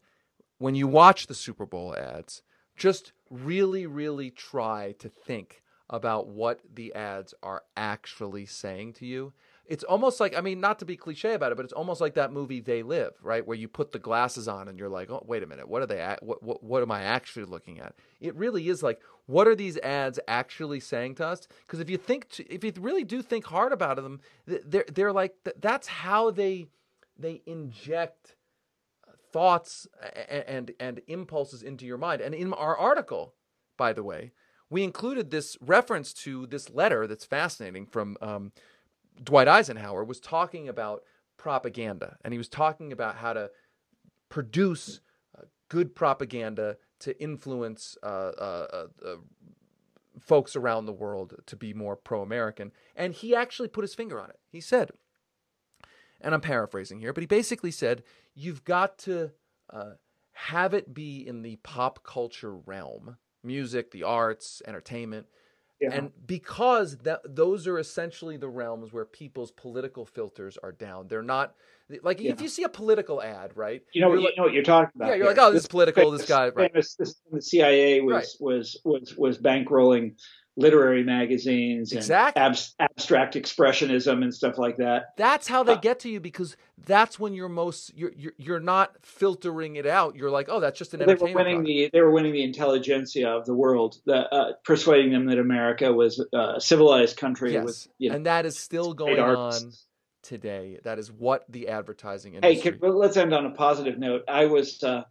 [0.58, 2.42] when you watch the Super Bowl ads,
[2.76, 9.32] just really really try to think about what the ads are actually saying to you.
[9.66, 12.14] It's almost like I mean, not to be cliche about it, but it's almost like
[12.14, 13.46] that movie They Live, right?
[13.46, 15.68] Where you put the glasses on and you're like, "Oh, wait a minute.
[15.68, 16.22] What are they at?
[16.22, 19.78] What what what am I actually looking at?" It really is like, what are these
[19.78, 21.48] ads actually saying to us?
[21.66, 25.12] Because if you think t- if you really do think hard about them, they're they're
[25.12, 26.68] like that's how they
[27.18, 28.36] they inject
[29.32, 32.20] thoughts a- and and impulses into your mind.
[32.20, 33.34] And in our article,
[33.76, 34.32] by the way,
[34.70, 38.52] we included this reference to this letter that's fascinating from um,
[39.22, 41.02] Dwight Eisenhower was talking about
[41.36, 43.50] propaganda, and he was talking about how to
[44.28, 45.00] produce
[45.38, 49.16] uh, good propaganda to influence uh, uh, uh, uh,
[50.20, 52.72] folks around the world to be more pro-American.
[52.96, 54.38] And he actually put his finger on it.
[54.50, 54.90] He said,
[56.20, 58.02] and I'm paraphrasing here, but he basically said,
[58.34, 59.32] you've got to
[59.70, 59.92] uh,
[60.32, 65.26] have it be in the pop culture realm music, the arts, entertainment.
[65.80, 65.92] Yeah.
[65.92, 71.08] And because that those are essentially the realms where people's political filters are down.
[71.08, 71.54] They're not
[72.02, 73.82] like if you see a political ad, right?
[73.92, 75.08] you know, you like- know what you're talking about.
[75.08, 76.70] Yeah, you're like, oh, this is political, this guy- right.
[76.72, 78.26] famous- this- the CIA was Right.
[78.40, 80.14] was was was bankrolling
[80.56, 82.40] literary magazines and Exactly.
[82.40, 85.06] abs- abstract expressionism and stuff like that.
[85.16, 88.60] That's how they Uh, get to you because that's when you're most you're you're, you're
[88.60, 90.14] not filtering it out.
[90.14, 91.66] You're like, oh, that's just an they were winning product.
[91.66, 95.92] the they were winning the intelligentsia of the world, the, uh, persuading them that America
[95.92, 98.16] was a civilized country yes, with you know.
[98.16, 99.72] and that is still going on
[100.22, 100.78] today.
[100.84, 102.72] That is what the advertising Hey, industry.
[102.72, 104.22] could, well, let's end on a positive note.
[104.28, 105.02] I was uh,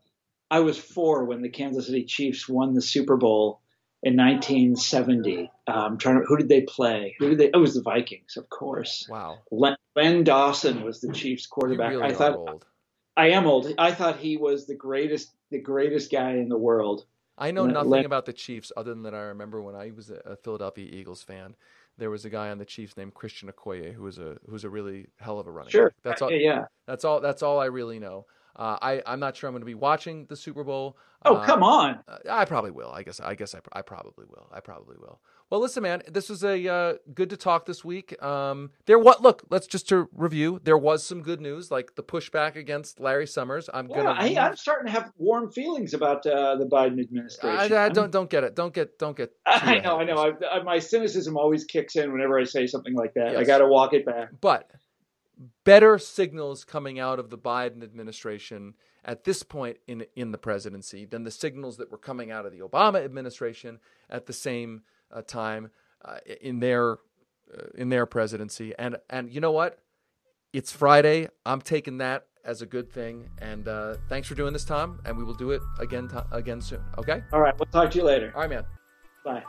[0.50, 3.60] I was four when the Kansas City Chiefs won the Super Bowl
[4.04, 5.50] in 1970.
[5.68, 7.16] Um, trying to, who did they play?
[7.20, 7.48] Who did they?
[7.54, 9.08] Oh, it was the Vikings, of course.
[9.10, 11.92] wow, Len, Len Dawson was the Chiefs quarterback.
[11.92, 12.66] really I thought old.
[13.16, 13.68] I am old.
[13.78, 17.06] I thought he was the greatest the greatest guy in the world.
[17.38, 19.92] I know Len- nothing Len- about the Chiefs other than that I remember when I
[19.96, 21.56] was a Philadelphia Eagles fan.
[21.98, 24.64] There was a guy on the Chiefs named Christian Okoye who was a who was
[24.64, 25.90] a really hell of a running Sure.
[25.90, 25.96] back.
[26.04, 26.32] That's all.
[26.32, 26.66] Yeah.
[26.88, 27.22] That's all.
[27.22, 28.26] That's all I really know.
[28.56, 30.98] Uh, I I'm not sure I'm going to be watching the Super Bowl.
[31.26, 32.00] Oh, Uh, come on.
[32.08, 32.92] Uh, I probably will.
[32.92, 33.20] I guess.
[33.20, 34.48] I guess I, I probably will.
[34.52, 35.22] I probably will.
[35.50, 36.02] Well, listen, man.
[36.08, 38.22] This was a uh, good to talk this week.
[38.22, 39.00] Um, there.
[39.00, 39.22] What?
[39.22, 39.44] Look.
[39.50, 40.60] Let's just to review.
[40.64, 43.70] There was some good news, like the pushback against Larry Summers.
[43.74, 44.10] I'm Yeah, gonna.
[44.12, 47.74] I, I'm starting to have warm feelings about uh, the Biden administration.
[47.74, 48.56] I, I don't don't get it.
[48.56, 49.32] Don't get don't get.
[49.46, 50.18] I know, I know.
[50.18, 53.38] I, I, my cynicism always kicks in whenever I say something like that.
[53.38, 54.30] I got to walk it back.
[54.42, 54.70] But
[55.64, 58.74] better signals coming out of the Biden administration
[59.06, 62.52] at this point in in the presidency than the signals that were coming out of
[62.52, 63.80] the Obama administration
[64.10, 65.70] at the same uh, time
[66.04, 68.74] uh, in their uh, in their presidency.
[68.78, 69.80] And and you know what?
[70.54, 71.30] It's Friday.
[71.46, 73.30] I'm taking that as a good thing.
[73.40, 75.00] And uh, thanks for doing this, Tom.
[75.06, 76.84] And we will do it again to- again soon.
[76.98, 77.24] Okay.
[77.32, 78.32] All right, we'll talk to you later.
[78.36, 78.66] All right, man.
[79.26, 79.44] Bye.